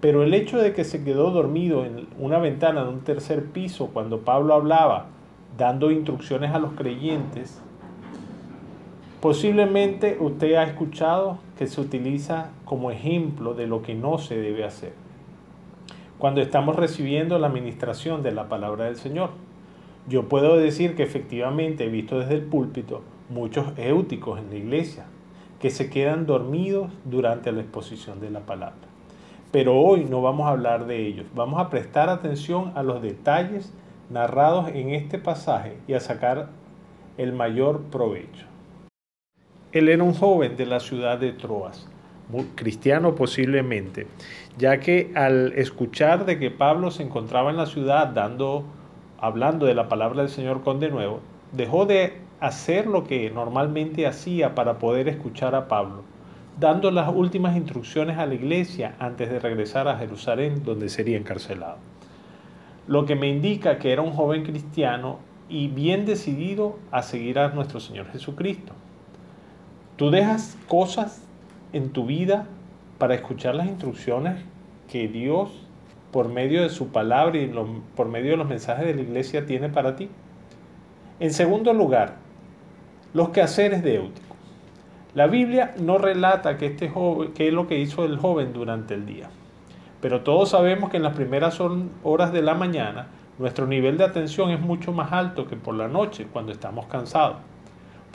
pero 0.06 0.22
el 0.22 0.36
hecho 0.36 0.60
de 0.60 0.72
que 0.72 0.84
se 0.84 1.04
quedó 1.04 1.32
dormido 1.32 1.84
en 1.84 2.06
una 2.20 2.38
ventana 2.38 2.84
de 2.84 2.90
un 2.90 3.00
tercer 3.00 3.46
piso 3.46 3.88
cuando 3.88 4.20
Pablo 4.20 4.54
hablaba, 4.54 5.08
dando 5.58 5.90
instrucciones 5.90 6.54
a 6.54 6.60
los 6.60 6.74
creyentes, 6.74 7.60
posiblemente 9.20 10.18
usted 10.20 10.54
ha 10.58 10.64
escuchado 10.66 11.40
que 11.58 11.66
se 11.66 11.82
utiliza 11.82 12.52
como 12.66 12.92
ejemplo 12.92 13.56
de 13.56 13.66
lo 13.66 13.82
que 13.82 13.96
no 13.96 14.20
se 14.20 14.38
debe 14.38 14.64
hacer 14.64 14.94
cuando 16.20 16.40
estamos 16.40 16.76
recibiendo 16.76 17.40
la 17.40 17.48
administración 17.48 18.22
de 18.22 18.32
la 18.32 18.48
palabra 18.48 18.86
del 18.86 18.98
Señor. 18.98 19.32
Yo 20.08 20.30
puedo 20.30 20.56
decir 20.56 20.96
que 20.96 21.02
efectivamente 21.02 21.86
he 21.86 21.90
visto 21.90 22.20
desde 22.20 22.36
el 22.36 22.44
púlpito 22.44 23.02
muchos 23.30 23.76
éuticos 23.76 24.38
en 24.38 24.52
la 24.52 24.56
iglesia 24.58 25.08
que 25.60 25.72
se 25.72 25.90
quedan 25.90 26.28
dormidos 26.28 26.92
durante 27.06 27.52
la 27.52 27.62
exposición 27.62 28.20
de 28.20 28.30
la 28.30 28.42
palabra. 28.42 28.95
Pero 29.56 29.80
hoy 29.80 30.04
no 30.04 30.22
vamos 30.22 30.48
a 30.48 30.50
hablar 30.50 30.86
de 30.86 31.08
ellos, 31.08 31.28
vamos 31.34 31.62
a 31.62 31.70
prestar 31.70 32.10
atención 32.10 32.74
a 32.76 32.84
los 32.84 33.02
detalles 33.02 33.74
narrados 34.10 34.68
en 34.74 34.90
este 34.90 35.18
pasaje 35.18 35.78
y 35.88 35.94
a 35.94 36.02
sacar 36.02 36.50
el 37.18 37.32
mayor 37.32 37.84
provecho. 37.84 38.48
Él 39.72 39.88
era 39.88 40.04
un 40.04 40.14
joven 40.14 40.58
de 40.58 40.66
la 40.66 40.82
ciudad 40.82 41.20
de 41.20 41.32
Troas 41.32 41.88
cristiano 42.56 43.16
posiblemente, 43.16 44.08
ya 44.58 44.82
que 44.82 45.14
al 45.16 45.54
escuchar 45.54 46.26
de 46.26 46.38
que 46.38 46.52
Pablo 46.52 46.92
se 46.92 47.04
encontraba 47.04 47.50
en 47.50 47.56
la 47.56 47.66
ciudad 47.66 48.08
dando, 48.08 48.66
hablando 49.20 49.68
de 49.68 49.74
la 49.74 49.88
palabra 49.88 50.24
del 50.24 50.30
Señor 50.32 50.64
con 50.64 50.82
de 50.82 50.90
nuevo, 50.90 51.22
dejó 51.54 51.86
de 51.86 52.12
hacer 52.42 52.88
lo 52.88 53.06
que 53.06 53.32
normalmente 53.32 54.06
hacía 54.06 54.54
para 54.54 54.80
poder 54.80 55.08
escuchar 55.08 55.56
a 55.56 55.70
Pablo, 55.70 56.04
dando 56.60 56.92
las 56.92 57.10
últimas 57.14 57.56
instrucciones 57.56 58.18
a 58.18 58.26
la 58.26 58.36
iglesia 58.36 58.96
antes 59.00 59.30
de 59.30 59.40
regresar 59.40 59.88
a 59.88 59.98
Jerusalén, 59.98 60.64
donde 60.64 60.90
sería 60.90 61.18
encarcelado. 61.18 61.78
Lo 62.88 63.06
que 63.06 63.16
me 63.16 63.28
indica 63.28 63.78
que 63.78 63.92
era 63.92 64.02
un 64.02 64.14
joven 64.14 64.44
cristiano 64.44 65.20
y 65.50 65.68
bien 65.68 66.06
decidido 66.06 66.80
a 66.92 67.02
seguir 67.04 67.40
a 67.40 67.50
nuestro 67.50 67.80
Señor 67.80 68.08
Jesucristo. 68.12 68.74
Tú 69.96 70.10
dejas 70.10 70.58
cosas 70.68 71.24
en 71.74 71.90
tu 71.92 72.06
vida 72.06 72.48
para 72.98 73.16
escuchar 73.16 73.56
las 73.56 73.68
instrucciones 73.68 74.42
que 74.90 75.08
Dios, 75.08 75.50
por 76.12 76.30
medio 76.30 76.64
de 76.64 76.70
su 76.70 76.90
palabra 76.90 77.38
y 77.38 77.52
por 77.96 78.08
medio 78.08 78.32
de 78.32 78.38
los 78.38 78.48
mensajes 78.48 78.86
de 78.86 78.96
la 78.96 79.02
iglesia, 79.02 79.46
tiene 79.46 79.70
para 79.70 79.96
ti? 79.96 80.10
En 81.20 81.34
segundo 81.34 81.74
lugar, 81.74 82.16
los 83.14 83.30
quehaceres 83.30 83.84
de 83.84 83.96
Éutico. 83.96 84.25
La 85.16 85.26
Biblia 85.26 85.74
no 85.80 85.98
relata 85.98 86.58
que 86.58 86.68
este 86.68 86.90
joven, 86.90 87.32
qué 87.34 87.48
es 87.48 87.54
lo 87.54 87.68
que 87.68 87.80
hizo 87.80 88.06
el 88.06 88.18
joven 88.18 88.54
durante 88.54 88.94
el 88.94 89.08
día. 89.08 89.30
Pero 90.02 90.22
todos 90.22 90.50
sabemos 90.50 90.92
que 90.92 90.98
en 90.98 91.04
las 91.04 91.16
primeras 91.16 91.60
horas 92.04 92.32
de 92.32 92.44
la 92.44 92.54
mañana 92.54 93.08
nuestro 93.40 93.66
nivel 93.66 93.98
de 93.98 94.04
atención 94.04 94.52
es 94.52 94.60
mucho 94.60 94.92
más 94.92 95.12
alto 95.12 95.48
que 95.48 95.56
por 95.56 95.74
la 95.74 95.88
noche 95.88 96.28
cuando 96.32 96.52
estamos 96.52 96.86
cansados 96.86 97.38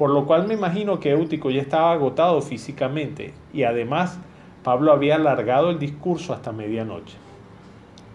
por 0.01 0.09
lo 0.09 0.25
cual 0.25 0.47
me 0.47 0.55
imagino 0.55 0.99
que 0.99 1.11
Éutico 1.11 1.51
ya 1.51 1.61
estaba 1.61 1.93
agotado 1.93 2.41
físicamente 2.41 3.35
y 3.53 3.65
además 3.65 4.19
Pablo 4.65 4.93
había 4.93 5.17
alargado 5.17 5.69
el 5.69 5.79
discurso 5.79 6.33
hasta 6.33 6.53
medianoche. 6.53 7.19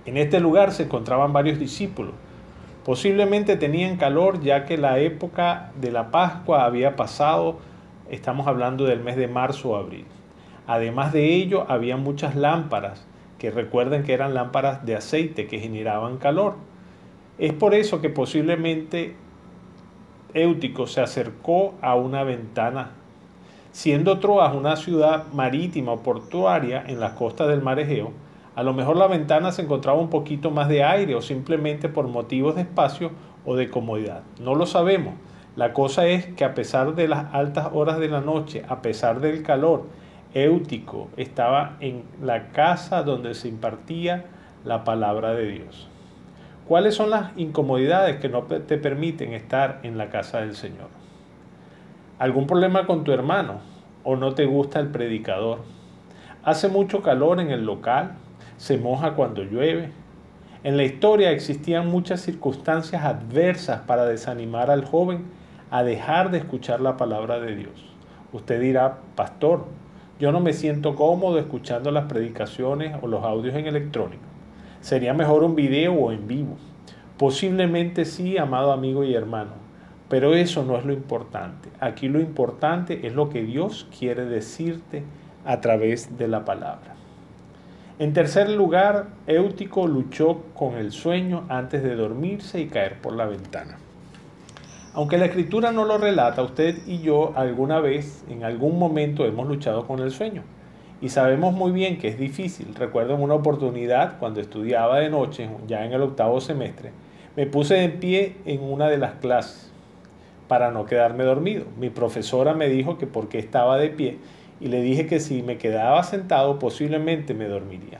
En 0.07 0.17
este 0.17 0.39
lugar 0.39 0.71
se 0.71 0.85
encontraban 0.85 1.31
varios 1.31 1.59
discípulos. 1.59 2.15
Posiblemente 2.83 3.55
tenían 3.55 3.97
calor 3.97 4.41
ya 4.41 4.65
que 4.65 4.79
la 4.79 4.97
época 4.97 5.73
de 5.79 5.91
la 5.91 6.09
Pascua 6.09 6.65
había 6.65 6.95
pasado, 6.95 7.59
estamos 8.09 8.47
hablando 8.47 8.85
del 8.85 8.99
mes 8.99 9.15
de 9.15 9.27
marzo 9.27 9.69
o 9.69 9.75
abril. 9.75 10.05
Además 10.67 11.13
de 11.13 11.35
ello, 11.35 11.65
había 11.69 11.97
muchas 11.97 12.35
lámparas, 12.35 13.05
que 13.37 13.51
recuerden 13.51 14.03
que 14.03 14.13
eran 14.13 14.33
lámparas 14.33 14.85
de 14.85 14.95
aceite 14.95 15.47
que 15.47 15.59
generaban 15.59 16.17
calor. 16.17 16.55
Es 17.37 17.53
por 17.53 17.73
eso 17.73 18.01
que 18.01 18.09
posiblemente 18.09 19.15
Éutico 20.33 20.87
se 20.87 21.01
acercó 21.01 21.75
a 21.81 21.95
una 21.95 22.23
ventana. 22.23 22.91
Siendo 23.71 24.19
Troas 24.19 24.55
una 24.55 24.75
ciudad 24.77 25.27
marítima 25.33 25.91
o 25.91 25.99
portuaria 26.03 26.83
en 26.87 26.99
las 26.99 27.13
costas 27.13 27.49
del 27.49 27.61
mar 27.61 27.79
Egeo, 27.79 28.11
a 28.55 28.63
lo 28.63 28.73
mejor 28.73 28.95
la 28.95 29.07
ventana 29.07 29.51
se 29.51 29.63
encontraba 29.63 29.99
un 29.99 30.09
poquito 30.09 30.49
más 30.49 30.69
de 30.69 30.83
aire 30.83 31.13
o 31.13 31.21
simplemente 31.21 31.89
por 31.89 32.07
motivos 32.07 32.55
de 32.55 32.61
espacio 32.61 33.11
o 33.45 33.55
de 33.55 33.69
comodidad. 33.69 34.23
No 34.39 34.55
lo 34.55 34.65
sabemos. 34.65 35.13
La 35.55 35.71
cosa 35.71 36.05
es 36.05 36.25
que 36.25 36.43
a 36.43 36.53
pesar 36.53 36.95
de 36.95 37.07
las 37.07 37.33
altas 37.33 37.69
horas 37.71 37.97
de 37.97 38.09
la 38.09 38.19
noche, 38.19 38.65
a 38.67 38.81
pesar 38.81 39.21
del 39.21 39.41
calor, 39.41 39.85
Éutico 40.33 41.07
estaba 41.15 41.77
en 41.79 42.03
la 42.21 42.49
casa 42.49 43.03
donde 43.03 43.33
se 43.35 43.47
impartía 43.47 44.25
la 44.65 44.83
palabra 44.83 45.33
de 45.33 45.47
Dios. 45.47 45.87
¿Cuáles 46.67 46.95
son 46.95 47.09
las 47.09 47.31
incomodidades 47.37 48.17
que 48.17 48.27
no 48.27 48.43
te 48.43 48.77
permiten 48.77 49.31
estar 49.31 49.79
en 49.83 49.97
la 49.97 50.09
casa 50.09 50.41
del 50.41 50.55
Señor? 50.55 50.89
¿Algún 52.19 52.47
problema 52.47 52.85
con 52.85 53.05
tu 53.05 53.13
hermano? 53.13 53.59
¿O 54.03 54.17
no 54.17 54.33
te 54.33 54.45
gusta 54.45 54.81
el 54.81 54.87
predicador? 54.87 55.59
Hace 56.43 56.67
mucho 56.67 57.01
calor 57.01 57.39
en 57.39 57.51
el 57.51 57.65
local, 57.65 58.17
se 58.57 58.77
moja 58.77 59.13
cuando 59.13 59.43
llueve. 59.43 59.91
En 60.65 60.75
la 60.75 60.83
historia 60.83 61.31
existían 61.31 61.87
muchas 61.87 62.19
circunstancias 62.19 63.05
adversas 63.05 63.81
para 63.81 64.05
desanimar 64.05 64.69
al 64.69 64.83
joven 64.83 65.44
a 65.75 65.83
dejar 65.83 66.31
de 66.31 66.37
escuchar 66.37 66.79
la 66.79 66.95
palabra 66.95 67.41
de 67.41 67.53
Dios. 67.53 67.73
Usted 68.31 68.61
dirá, 68.61 68.99
pastor, 69.15 69.65
yo 70.21 70.31
no 70.31 70.39
me 70.39 70.53
siento 70.53 70.95
cómodo 70.95 71.37
escuchando 71.37 71.91
las 71.91 72.05
predicaciones 72.05 72.95
o 73.01 73.07
los 73.07 73.25
audios 73.25 73.55
en 73.55 73.67
electrónico. 73.67 74.23
Sería 74.79 75.13
mejor 75.13 75.43
un 75.43 75.53
video 75.53 75.93
o 75.93 76.13
en 76.13 76.29
vivo. 76.29 76.55
Posiblemente 77.17 78.05
sí, 78.05 78.37
amado 78.37 78.71
amigo 78.71 79.03
y 79.03 79.15
hermano, 79.15 79.51
pero 80.07 80.33
eso 80.33 80.63
no 80.63 80.77
es 80.77 80.85
lo 80.85 80.93
importante. 80.93 81.67
Aquí 81.81 82.07
lo 82.07 82.21
importante 82.21 83.05
es 83.05 83.13
lo 83.13 83.27
que 83.27 83.43
Dios 83.43 83.85
quiere 83.99 84.23
decirte 84.23 85.03
a 85.43 85.59
través 85.59 86.17
de 86.17 86.29
la 86.29 86.45
palabra. 86.45 86.95
En 87.99 88.13
tercer 88.13 88.49
lugar, 88.49 89.07
Éutico 89.27 89.87
luchó 89.87 90.41
con 90.53 90.75
el 90.75 90.93
sueño 90.93 91.43
antes 91.49 91.83
de 91.83 91.97
dormirse 91.97 92.61
y 92.61 92.67
caer 92.67 93.01
por 93.01 93.13
la 93.13 93.25
ventana. 93.25 93.77
Aunque 94.95 95.17
la 95.17 95.25
escritura 95.25 95.73
no 95.73 95.83
lo 95.83 95.97
relata, 95.97 96.41
usted 96.41 96.77
y 96.87 97.01
yo 97.01 97.33
alguna 97.35 97.81
vez, 97.81 98.23
en 98.29 98.45
algún 98.45 98.79
momento, 98.79 99.25
hemos 99.25 99.45
luchado 99.45 99.85
con 99.85 99.99
el 99.99 100.09
sueño. 100.09 100.41
Y 101.01 101.09
sabemos 101.09 101.53
muy 101.53 101.73
bien 101.73 101.97
que 101.97 102.07
es 102.07 102.17
difícil. 102.17 102.73
Recuerdo 102.75 103.15
en 103.15 103.21
una 103.21 103.33
oportunidad, 103.33 104.17
cuando 104.19 104.39
estudiaba 104.39 104.99
de 104.99 105.09
noche, 105.09 105.49
ya 105.67 105.83
en 105.83 105.91
el 105.91 106.01
octavo 106.01 106.39
semestre, 106.39 106.93
me 107.35 107.45
puse 107.45 107.83
en 107.83 107.99
pie 107.99 108.37
en 108.45 108.63
una 108.63 108.87
de 108.87 108.97
las 108.97 109.15
clases 109.15 109.69
para 110.47 110.71
no 110.71 110.85
quedarme 110.85 111.25
dormido. 111.25 111.65
Mi 111.77 111.89
profesora 111.89 112.53
me 112.53 112.69
dijo 112.69 112.97
que 112.97 113.05
porque 113.05 113.37
estaba 113.37 113.77
de 113.77 113.89
pie 113.89 114.19
y 114.61 114.67
le 114.67 114.81
dije 114.81 115.07
que 115.07 115.19
si 115.19 115.43
me 115.43 115.57
quedaba 115.57 116.03
sentado 116.03 116.57
posiblemente 116.57 117.33
me 117.33 117.49
dormiría. 117.49 117.99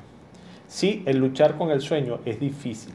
Sí, 0.70 1.04
el 1.08 1.18
luchar 1.18 1.58
con 1.58 1.72
el 1.72 1.82
sueño 1.82 2.20
es 2.24 2.40
difícil 2.40 2.94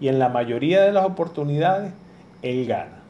y 0.00 0.08
en 0.08 0.18
la 0.18 0.30
mayoría 0.30 0.82
de 0.82 0.92
las 0.92 1.04
oportunidades 1.04 1.92
él 2.40 2.64
gana. 2.64 3.03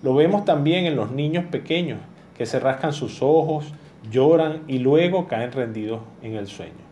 Lo 0.00 0.14
vemos 0.14 0.44
también 0.44 0.86
en 0.86 0.94
los 0.94 1.10
niños 1.10 1.46
pequeños 1.46 1.98
que 2.36 2.46
se 2.46 2.60
rascan 2.60 2.92
sus 2.92 3.20
ojos, 3.20 3.74
lloran 4.12 4.62
y 4.68 4.78
luego 4.78 5.26
caen 5.26 5.50
rendidos 5.50 6.02
en 6.22 6.36
el 6.36 6.46
sueño. 6.46 6.86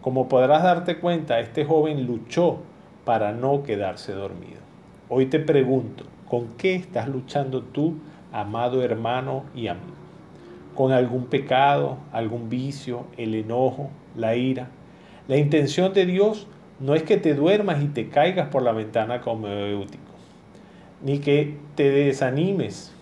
Como 0.00 0.28
podrás 0.28 0.62
darte 0.62 0.98
cuenta, 0.98 1.40
este 1.40 1.64
joven 1.64 2.06
luchó 2.06 2.58
para 3.04 3.32
no 3.32 3.64
quedarse 3.64 4.12
dormido. 4.12 4.60
Hoy 5.08 5.26
te 5.26 5.40
pregunto, 5.40 6.04
¿con 6.28 6.50
qué 6.56 6.76
estás 6.76 7.08
luchando 7.08 7.62
tú, 7.62 7.94
amado 8.30 8.80
hermano 8.84 9.42
y 9.56 9.66
amigo? 9.66 9.96
¿Con 10.76 10.92
algún 10.92 11.26
pecado, 11.26 11.98
algún 12.12 12.48
vicio, 12.48 13.06
el 13.16 13.34
enojo, 13.34 13.90
la 14.16 14.36
ira? 14.36 14.68
La 15.26 15.36
intención 15.36 15.92
de 15.92 16.06
Dios 16.06 16.46
no 16.78 16.94
es 16.94 17.02
que 17.02 17.16
te 17.16 17.34
duermas 17.34 17.82
y 17.82 17.88
te 17.88 18.08
caigas 18.08 18.50
por 18.50 18.62
la 18.62 18.70
ventana 18.70 19.20
como 19.20 19.48
Eutico 19.48 20.01
ni 21.02 21.18
que 21.18 21.56
te 21.74 21.90
desanimes. 21.90 22.92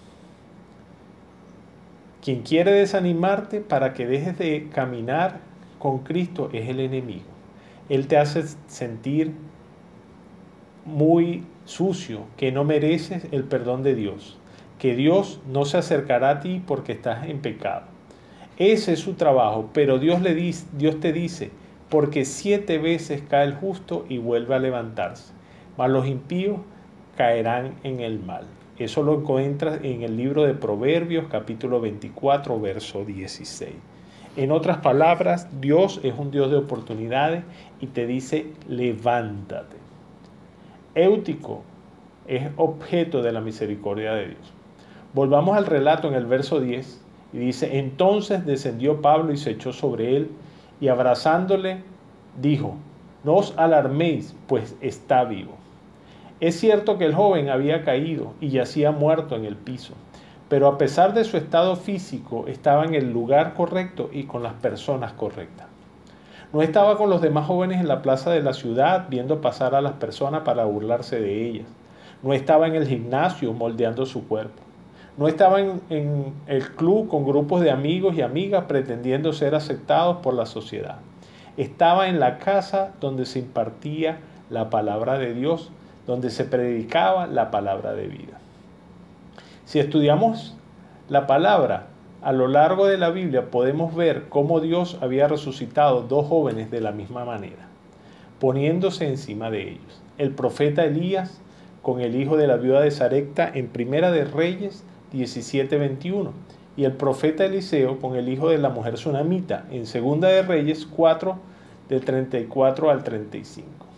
Quien 2.23 2.43
quiere 2.43 2.73
desanimarte 2.73 3.61
para 3.61 3.95
que 3.95 4.07
dejes 4.07 4.39
de 4.39 4.69
caminar 4.73 5.41
con 5.79 6.01
Cristo 6.01 6.51
es 6.53 6.69
el 6.69 6.81
enemigo. 6.81 7.25
Él 7.89 8.07
te 8.07 8.19
hace 8.19 8.45
sentir 8.69 9.33
muy 10.85 11.45
sucio, 11.65 12.25
que 12.37 12.53
no 12.53 12.65
mereces 12.65 13.27
el 13.33 13.45
perdón 13.45 13.83
de 13.83 13.95
Dios, 13.95 14.39
que 14.79 14.95
Dios 14.95 15.41
no 15.51 15.65
se 15.65 15.79
acercará 15.79 16.31
a 16.31 16.41
ti 16.41 16.63
porque 16.67 16.93
estás 16.93 17.27
en 17.27 17.41
pecado. 17.41 17.87
Ese 18.57 18.93
es 18.93 19.01
su 19.01 19.15
trabajo, 19.15 19.71
pero 19.73 19.99
Dios, 19.99 20.21
le 20.21 20.35
dice, 20.35 20.67
Dios 20.73 21.01
te 21.01 21.13
dice, 21.13 21.51
porque 21.89 22.25
siete 22.25 22.79
veces 22.79 23.23
cae 23.29 23.47
el 23.47 23.55
justo 23.55 24.05
y 24.09 24.19
vuelve 24.19 24.55
a 24.55 24.59
levantarse, 24.59 25.33
mas 25.77 25.91
los 25.91 26.07
impíos 26.07 26.59
caerán 27.21 27.75
en 27.83 28.01
el 28.01 28.19
mal. 28.19 28.47
Eso 28.79 29.03
lo 29.03 29.13
encuentras 29.13 29.81
en 29.83 30.01
el 30.01 30.17
libro 30.17 30.45
de 30.45 30.55
Proverbios 30.55 31.27
capítulo 31.31 31.79
24, 31.79 32.59
verso 32.59 33.05
16. 33.05 33.75
En 34.39 34.51
otras 34.51 34.79
palabras, 34.79 35.47
Dios 35.61 36.01
es 36.03 36.15
un 36.17 36.31
Dios 36.31 36.51
de 36.51 36.57
oportunidades 36.57 37.45
y 37.79 37.89
te 37.89 38.07
dice, 38.07 38.47
levántate. 38.67 39.77
Éutico 40.95 41.61
es 42.27 42.49
objeto 42.57 43.21
de 43.21 43.33
la 43.33 43.43
misericordia 43.43 44.15
de 44.15 44.29
Dios. 44.29 44.53
Volvamos 45.13 45.59
al 45.59 45.67
relato 45.67 46.09
en 46.09 46.15
el 46.15 46.25
verso 46.25 46.59
10 46.59 47.05
y 47.35 47.37
dice, 47.39 47.79
entonces 47.79 48.47
descendió 48.47 49.03
Pablo 49.03 49.35
y 49.35 49.37
se 49.37 49.51
echó 49.51 49.75
sobre 49.75 50.17
él 50.17 50.31
y 50.81 50.89
abrazándole 50.89 51.83
dijo, 52.41 52.77
no 53.25 53.35
os 53.35 53.53
alarméis, 53.59 54.35
pues 54.47 54.75
está 54.81 55.25
vivo. 55.25 55.60
Es 56.41 56.59
cierto 56.59 56.97
que 56.97 57.05
el 57.05 57.15
joven 57.15 57.51
había 57.51 57.85
caído 57.85 58.33
y 58.41 58.49
yacía 58.49 58.93
muerto 58.93 59.37
en 59.37 59.45
el 59.45 59.57
piso, 59.57 59.93
pero 60.49 60.69
a 60.69 60.79
pesar 60.79 61.13
de 61.13 61.25
su 61.25 61.37
estado 61.37 61.77
físico 61.77 62.47
estaba 62.49 62.87
en 62.87 62.95
el 62.95 63.13
lugar 63.13 63.53
correcto 63.53 64.09
y 64.11 64.25
con 64.25 64.43
las 64.43 64.55
personas 64.55 65.13
correctas. 65.13 65.67
No 66.55 66.63
estaba 66.63 66.97
con 66.97 67.11
los 67.11 67.21
demás 67.21 67.47
jóvenes 67.47 67.79
en 67.79 67.89
la 67.89 68.01
plaza 68.01 68.31
de 68.31 68.43
la 68.43 68.55
ciudad 68.55 69.07
viendo 69.11 69.43
pasar 69.43 69.75
a 69.75 69.83
las 69.83 69.93
personas 69.93 70.41
para 70.41 70.65
burlarse 70.65 71.21
de 71.21 71.47
ellas. 71.47 71.67
No 72.23 72.33
estaba 72.33 72.67
en 72.67 72.75
el 72.75 72.89
gimnasio 72.89 73.53
moldeando 73.53 74.07
su 74.07 74.27
cuerpo. 74.27 74.63
No 75.19 75.29
estaba 75.29 75.61
en, 75.61 75.83
en, 75.91 76.33
el 76.47 76.71
club 76.71 77.09
con 77.09 77.27
grupos 77.27 77.61
de 77.61 77.71
amigos 77.71 78.17
y 78.17 78.23
amigas 78.23 78.65
pretendiendo 78.67 79.35
ser 79.35 79.55
aceptados 79.55 80.17
por 80.23 80.33
la 80.33 80.47
sociedad. 80.47 80.97
Estaba 81.59 82.09
en 82.09 82.19
la 82.19 82.39
casa 82.39 82.95
donde 82.99 83.27
se 83.27 83.41
impartía 83.41 84.21
la 84.49 84.71
palabra 84.71 85.19
de 85.19 85.35
Dios 85.35 85.71
donde 86.11 86.31
se 86.31 86.45
predicaba 86.45 87.29
la 87.29 87.53
palabra 87.53 87.93
de 87.93 88.09
vida. 88.09 88.41
Si 89.65 89.79
estudiamos 89.79 90.57
la 91.09 91.29
palabra 91.29 91.87
a 92.21 92.33
lo 92.33 92.49
largo 92.49 92.89
de 92.89 92.99
la 92.99 93.11
Biblia, 93.11 93.53
podemos 93.53 93.95
ver 93.95 94.25
cómo 94.29 94.59
Dios 94.59 94.99
había 95.03 95.29
resucitado 95.29 96.03
dos 96.03 96.27
jóvenes 96.27 96.69
de 96.73 96.81
la 96.81 96.91
misma 96.91 97.25
manera, 97.25 97.69
poniéndose 98.41 99.07
encima 99.07 99.53
de 99.53 99.71
ellos. 99.71 100.03
El 100.19 100.33
profeta 100.33 100.85
Elías 100.85 101.41
con 101.81 102.01
el 102.01 102.17
hijo 102.17 102.37
de 102.37 102.49
la 102.49 102.57
viuda 102.57 102.81
de 102.81 102.91
Sarepta 102.91 103.49
en 103.55 103.69
Primera 103.69 104.11
de 104.11 104.25
Reyes 104.25 104.83
17:21 105.13 106.33
y 106.77 106.87
el 106.87 106.95
profeta 106.95 107.45
Eliseo 107.45 108.01
con 108.01 108.17
el 108.17 108.29
hijo 108.29 108.49
de 108.49 108.59
la 108.59 108.71
mujer 108.71 108.99
sunamita 108.99 109.65
en 109.71 109.87
Segunda 109.87 110.27
de 110.27 110.43
Reyes 110.43 110.87
4 110.87 111.39
de 111.89 112.01
34 112.01 112.91
al 112.91 113.05
35. 113.05 113.90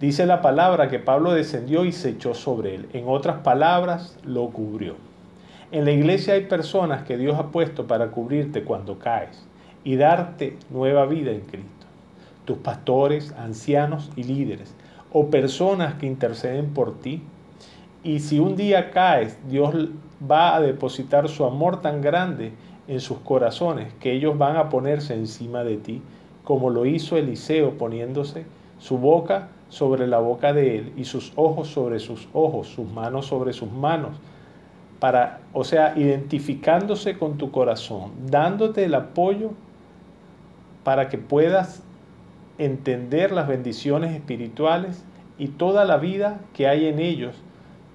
Dice 0.00 0.26
la 0.26 0.42
palabra 0.42 0.88
que 0.88 1.00
Pablo 1.00 1.32
descendió 1.32 1.84
y 1.84 1.90
se 1.90 2.10
echó 2.10 2.32
sobre 2.32 2.76
él. 2.76 2.88
En 2.92 3.08
otras 3.08 3.38
palabras, 3.38 4.16
lo 4.24 4.48
cubrió. 4.50 4.94
En 5.72 5.84
la 5.84 5.90
iglesia 5.90 6.34
hay 6.34 6.46
personas 6.46 7.02
que 7.02 7.18
Dios 7.18 7.36
ha 7.36 7.48
puesto 7.48 7.88
para 7.88 8.12
cubrirte 8.12 8.62
cuando 8.62 9.00
caes 9.00 9.44
y 9.82 9.96
darte 9.96 10.56
nueva 10.70 11.04
vida 11.06 11.32
en 11.32 11.40
Cristo. 11.40 11.86
Tus 12.44 12.58
pastores, 12.58 13.32
ancianos 13.32 14.10
y 14.14 14.22
líderes 14.22 14.72
o 15.12 15.30
personas 15.30 15.94
que 15.94 16.06
interceden 16.06 16.74
por 16.74 17.00
ti. 17.00 17.20
Y 18.04 18.20
si 18.20 18.38
un 18.38 18.54
día 18.54 18.92
caes, 18.92 19.36
Dios 19.48 19.74
va 20.30 20.54
a 20.54 20.60
depositar 20.60 21.28
su 21.28 21.44
amor 21.44 21.80
tan 21.80 22.02
grande 22.02 22.52
en 22.86 23.00
sus 23.00 23.18
corazones 23.18 23.92
que 23.94 24.12
ellos 24.12 24.38
van 24.38 24.56
a 24.56 24.68
ponerse 24.68 25.14
encima 25.14 25.64
de 25.64 25.76
ti, 25.76 26.02
como 26.44 26.70
lo 26.70 26.86
hizo 26.86 27.16
Eliseo 27.16 27.72
poniéndose 27.76 28.46
su 28.78 28.96
boca 28.96 29.48
sobre 29.68 30.06
la 30.06 30.18
boca 30.18 30.52
de 30.52 30.78
él 30.78 30.92
y 30.96 31.04
sus 31.04 31.32
ojos 31.36 31.68
sobre 31.68 31.98
sus 31.98 32.28
ojos, 32.32 32.68
sus 32.68 32.90
manos 32.90 33.26
sobre 33.26 33.52
sus 33.52 33.70
manos, 33.70 34.16
para, 34.98 35.40
o 35.52 35.64
sea, 35.64 35.94
identificándose 35.96 37.18
con 37.18 37.38
tu 37.38 37.50
corazón, 37.50 38.12
dándote 38.26 38.84
el 38.84 38.94
apoyo 38.94 39.50
para 40.82 41.08
que 41.08 41.18
puedas 41.18 41.82
entender 42.58 43.30
las 43.30 43.46
bendiciones 43.46 44.14
espirituales 44.14 45.04
y 45.38 45.48
toda 45.48 45.84
la 45.84 45.98
vida 45.98 46.40
que 46.54 46.66
hay 46.66 46.86
en 46.86 46.98
ellos, 46.98 47.36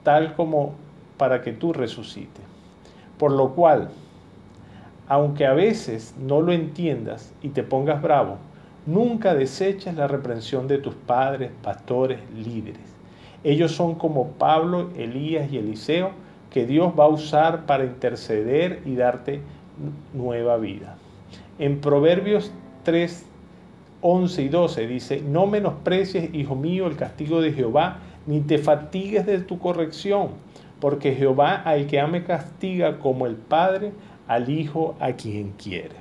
tal 0.03 0.36
como 0.36 0.74
para 1.17 1.41
que 1.41 1.51
tú 1.51 1.74
resucites. 1.74 2.43
Por 3.17 3.32
lo 3.32 3.49
cual, 3.49 3.89
aunque 5.07 5.45
a 5.45 5.53
veces 5.53 6.15
no 6.17 6.41
lo 6.41 6.53
entiendas 6.53 7.34
y 7.41 7.49
te 7.49 7.63
pongas 7.63 8.01
bravo, 8.01 8.38
Nunca 8.86 9.34
deseches 9.34 9.95
la 9.95 10.07
reprensión 10.07 10.67
de 10.67 10.77
tus 10.77 10.93
padres, 10.93 11.51
pastores, 11.61 12.19
líderes. 12.36 12.81
Ellos 13.43 13.71
son 13.71 13.95
como 13.95 14.31
Pablo, 14.31 14.89
Elías 14.97 15.51
y 15.51 15.57
Eliseo, 15.57 16.11
que 16.49 16.65
Dios 16.65 16.93
va 16.97 17.05
a 17.05 17.09
usar 17.09 17.65
para 17.65 17.86
interceder 17.86 18.81
y 18.86 18.95
darte 18.95 19.41
nueva 20.13 20.57
vida. 20.57 20.97
En 21.59 21.79
Proverbios 21.81 22.51
3, 22.84 23.25
11 24.01 24.41
y 24.41 24.49
12 24.49 24.88
dice, 24.88 25.21
no 25.21 25.47
menosprecies, 25.47 26.34
hijo 26.34 26.55
mío, 26.55 26.88
el 26.88 26.97
castigo 26.97 27.41
de 27.41 27.53
Jehová, 27.53 27.99
ni 28.27 28.41
te 28.41 28.57
fatigues 28.57 29.25
de 29.25 29.39
tu 29.39 29.59
corrección, 29.59 30.31
porque 30.79 31.15
Jehová 31.15 31.55
al 31.55 31.88
que 31.88 31.99
ame 31.99 32.23
castiga 32.23 32.99
como 32.99 33.27
el 33.27 33.36
Padre 33.36 33.93
al 34.27 34.49
Hijo 34.49 34.95
a 34.99 35.13
quien 35.13 35.51
quiere. 35.51 35.95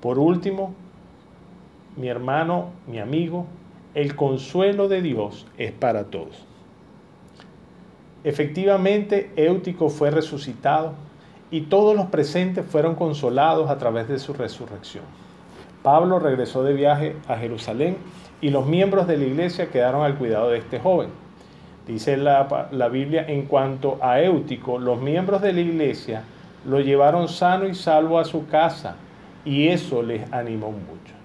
Por 0.00 0.18
último, 0.18 0.74
mi 1.96 2.08
hermano, 2.08 2.70
mi 2.86 2.98
amigo, 2.98 3.46
el 3.94 4.14
consuelo 4.14 4.88
de 4.88 5.02
Dios 5.02 5.46
es 5.56 5.72
para 5.72 6.04
todos. 6.04 6.44
Efectivamente, 8.24 9.30
Éutico 9.36 9.88
fue 9.88 10.10
resucitado 10.10 10.92
y 11.50 11.62
todos 11.62 11.96
los 11.96 12.06
presentes 12.06 12.66
fueron 12.66 12.94
consolados 12.94 13.70
a 13.70 13.78
través 13.78 14.08
de 14.08 14.18
su 14.18 14.34
resurrección. 14.34 15.04
Pablo 15.82 16.18
regresó 16.18 16.64
de 16.64 16.74
viaje 16.74 17.16
a 17.28 17.36
Jerusalén 17.36 17.96
y 18.40 18.50
los 18.50 18.66
miembros 18.66 19.06
de 19.06 19.16
la 19.16 19.24
iglesia 19.24 19.70
quedaron 19.70 20.02
al 20.02 20.16
cuidado 20.16 20.50
de 20.50 20.58
este 20.58 20.80
joven. 20.80 21.10
Dice 21.86 22.16
la, 22.16 22.68
la 22.72 22.88
Biblia, 22.88 23.24
en 23.28 23.42
cuanto 23.42 23.98
a 24.02 24.20
Éutico, 24.20 24.78
los 24.78 25.00
miembros 25.00 25.40
de 25.40 25.52
la 25.52 25.60
iglesia 25.60 26.24
lo 26.66 26.80
llevaron 26.80 27.28
sano 27.28 27.68
y 27.68 27.74
salvo 27.74 28.18
a 28.18 28.24
su 28.24 28.46
casa 28.48 28.96
y 29.44 29.68
eso 29.68 30.02
les 30.02 30.30
animó 30.32 30.72
mucho. 30.72 31.15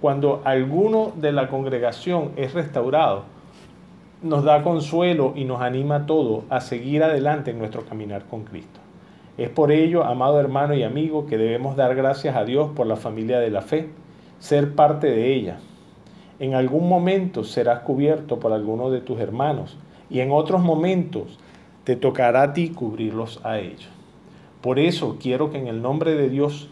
Cuando 0.00 0.42
alguno 0.44 1.12
de 1.16 1.32
la 1.32 1.48
congregación 1.48 2.30
es 2.36 2.54
restaurado, 2.54 3.24
nos 4.22 4.44
da 4.44 4.62
consuelo 4.62 5.32
y 5.34 5.44
nos 5.44 5.60
anima 5.60 6.06
todo 6.06 6.44
a 6.50 6.60
seguir 6.60 7.02
adelante 7.02 7.50
en 7.50 7.58
nuestro 7.58 7.84
caminar 7.84 8.24
con 8.24 8.44
Cristo. 8.44 8.80
Es 9.36 9.48
por 9.48 9.70
ello, 9.70 10.04
amado 10.04 10.40
hermano 10.40 10.74
y 10.74 10.82
amigo, 10.82 11.26
que 11.26 11.38
debemos 11.38 11.76
dar 11.76 11.94
gracias 11.94 12.36
a 12.36 12.44
Dios 12.44 12.70
por 12.74 12.86
la 12.86 12.96
familia 12.96 13.38
de 13.38 13.50
la 13.50 13.62
fe, 13.62 13.88
ser 14.38 14.74
parte 14.74 15.08
de 15.08 15.34
ella. 15.34 15.58
En 16.40 16.54
algún 16.54 16.88
momento 16.88 17.42
serás 17.42 17.80
cubierto 17.80 18.38
por 18.38 18.52
alguno 18.52 18.90
de 18.90 19.00
tus 19.00 19.18
hermanos 19.18 19.76
y 20.10 20.20
en 20.20 20.30
otros 20.30 20.62
momentos 20.62 21.38
te 21.84 21.96
tocará 21.96 22.42
a 22.42 22.52
ti 22.52 22.70
cubrirlos 22.70 23.40
a 23.44 23.58
ellos. 23.58 23.88
Por 24.60 24.78
eso 24.78 25.16
quiero 25.20 25.50
que 25.50 25.58
en 25.58 25.68
el 25.68 25.82
nombre 25.82 26.14
de 26.14 26.28
Dios, 26.28 26.68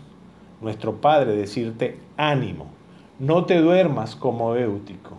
nuestro 0.61 1.01
Padre, 1.01 1.37
decirte 1.37 1.99
ánimo, 2.16 2.76
no 3.19 3.47
te 3.47 3.61
duermas 3.61 4.17
como 4.17 4.57
Éutico. 4.57 5.19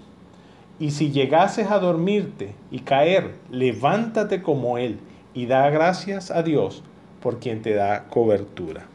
Y 0.79 0.91
si 0.91 1.11
llegases 1.11 1.71
a 1.71 1.79
dormirte 1.79 2.53
y 2.69 2.79
caer, 2.79 3.33
levántate 3.49 4.41
como 4.41 4.77
Él 4.77 4.99
y 5.33 5.47
da 5.47 5.69
gracias 5.69 6.29
a 6.29 6.43
Dios 6.43 6.83
por 7.21 7.39
quien 7.39 7.61
te 7.61 7.73
da 7.73 8.05
cobertura. 8.09 8.85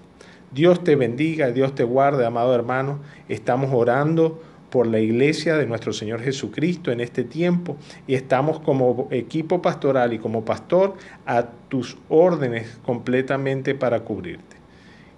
Dios 0.53 0.85
te 0.85 0.97
bendiga, 0.97 1.51
Dios 1.51 1.75
te 1.75 1.83
guarde, 1.83 2.25
amado 2.25 2.55
hermano. 2.55 3.01
Estamos 3.29 3.71
orando 3.73 4.41
por 4.71 4.87
la 4.87 5.01
iglesia 5.01 5.57
de 5.57 5.67
nuestro 5.67 5.93
Señor 5.93 6.21
Jesucristo 6.21 6.93
en 6.93 7.01
este 7.01 7.25
tiempo 7.25 7.77
y 8.07 8.15
estamos 8.15 8.61
como 8.61 9.09
equipo 9.11 9.61
pastoral 9.61 10.13
y 10.13 10.19
como 10.19 10.45
pastor 10.45 10.95
a 11.27 11.47
tus 11.69 11.99
órdenes 12.09 12.79
completamente 12.85 13.75
para 13.75 14.01
cubrirte. 14.01 14.52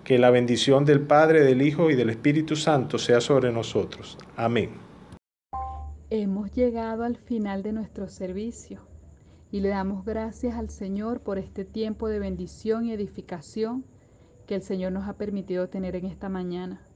Que 0.04 0.18
la 0.18 0.30
bendición 0.30 0.84
del 0.84 1.00
Padre, 1.00 1.42
del 1.42 1.62
Hijo 1.62 1.90
y 1.90 1.94
del 1.94 2.10
Espíritu 2.10 2.56
Santo 2.56 2.98
sea 2.98 3.22
sobre 3.22 3.50
nosotros. 3.50 4.18
Amén. 4.36 4.72
Hemos 6.10 6.52
llegado 6.52 7.04
al 7.04 7.16
final 7.16 7.62
de 7.62 7.72
nuestro 7.72 8.08
servicio 8.08 8.82
y 9.50 9.60
le 9.60 9.70
damos 9.70 10.04
gracias 10.04 10.56
al 10.56 10.68
Señor 10.68 11.20
por 11.20 11.38
este 11.38 11.64
tiempo 11.64 12.08
de 12.08 12.18
bendición 12.18 12.84
y 12.84 12.92
edificación 12.92 13.86
que 14.46 14.56
el 14.56 14.62
Señor 14.62 14.92
nos 14.92 15.08
ha 15.08 15.14
permitido 15.14 15.70
tener 15.70 15.96
en 15.96 16.04
esta 16.04 16.28
mañana. 16.28 16.86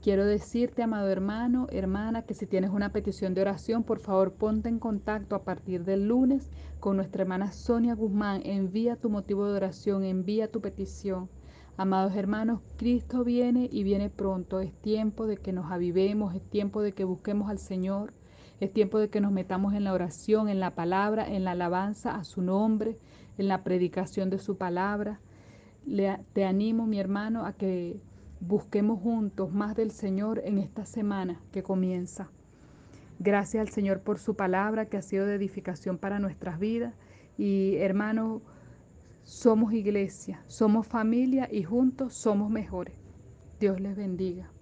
Quiero 0.00 0.24
decirte, 0.24 0.84
amado 0.84 1.08
hermano, 1.08 1.66
hermana, 1.72 2.22
que 2.22 2.34
si 2.34 2.46
tienes 2.46 2.70
una 2.70 2.92
petición 2.92 3.34
de 3.34 3.40
oración, 3.40 3.82
por 3.82 3.98
favor 3.98 4.34
ponte 4.34 4.68
en 4.68 4.78
contacto 4.78 5.34
a 5.34 5.42
partir 5.42 5.82
del 5.82 6.06
lunes 6.06 6.52
con 6.78 6.94
nuestra 6.94 7.22
hermana 7.22 7.50
Sonia 7.50 7.96
Guzmán. 7.96 8.42
Envía 8.44 8.94
tu 8.94 9.10
motivo 9.10 9.48
de 9.48 9.56
oración, 9.56 10.04
envía 10.04 10.48
tu 10.52 10.60
petición. 10.60 11.28
Amados 11.78 12.16
hermanos, 12.16 12.62
Cristo 12.78 13.22
viene 13.22 13.68
y 13.70 13.82
viene 13.82 14.08
pronto. 14.08 14.60
Es 14.60 14.72
tiempo 14.72 15.26
de 15.26 15.36
que 15.36 15.52
nos 15.52 15.70
avivemos, 15.70 16.34
es 16.34 16.40
tiempo 16.40 16.80
de 16.80 16.92
que 16.92 17.04
busquemos 17.04 17.50
al 17.50 17.58
Señor. 17.58 18.14
Es 18.60 18.72
tiempo 18.72 18.98
de 18.98 19.10
que 19.10 19.20
nos 19.20 19.30
metamos 19.30 19.74
en 19.74 19.84
la 19.84 19.92
oración, 19.92 20.48
en 20.48 20.58
la 20.58 20.74
palabra, 20.74 21.30
en 21.30 21.44
la 21.44 21.50
alabanza 21.50 22.16
a 22.16 22.24
su 22.24 22.40
nombre, 22.40 22.96
en 23.36 23.48
la 23.48 23.62
predicación 23.62 24.30
de 24.30 24.38
su 24.38 24.56
palabra. 24.56 25.20
te 26.32 26.44
animo, 26.46 26.86
mi 26.86 26.98
hermano, 26.98 27.44
a 27.44 27.52
que 27.52 28.00
busquemos 28.40 28.98
juntos 29.02 29.52
más 29.52 29.76
del 29.76 29.90
Señor 29.90 30.40
en 30.46 30.56
esta 30.56 30.86
semana 30.86 31.42
que 31.52 31.62
comienza. 31.62 32.30
Gracias 33.18 33.60
al 33.60 33.68
Señor 33.68 34.00
por 34.00 34.18
su 34.18 34.34
palabra 34.34 34.86
que 34.86 34.96
ha 34.96 35.02
sido 35.02 35.26
de 35.26 35.34
edificación 35.34 35.98
para 35.98 36.20
nuestras 36.20 36.58
vidas. 36.58 36.94
Y 37.36 37.76
hermanos, 37.76 38.40
somos 39.26 39.72
iglesia, 39.72 40.44
somos 40.46 40.86
familia 40.86 41.48
y 41.50 41.64
juntos 41.64 42.14
somos 42.14 42.48
mejores. 42.48 42.94
Dios 43.58 43.80
les 43.80 43.96
bendiga. 43.96 44.55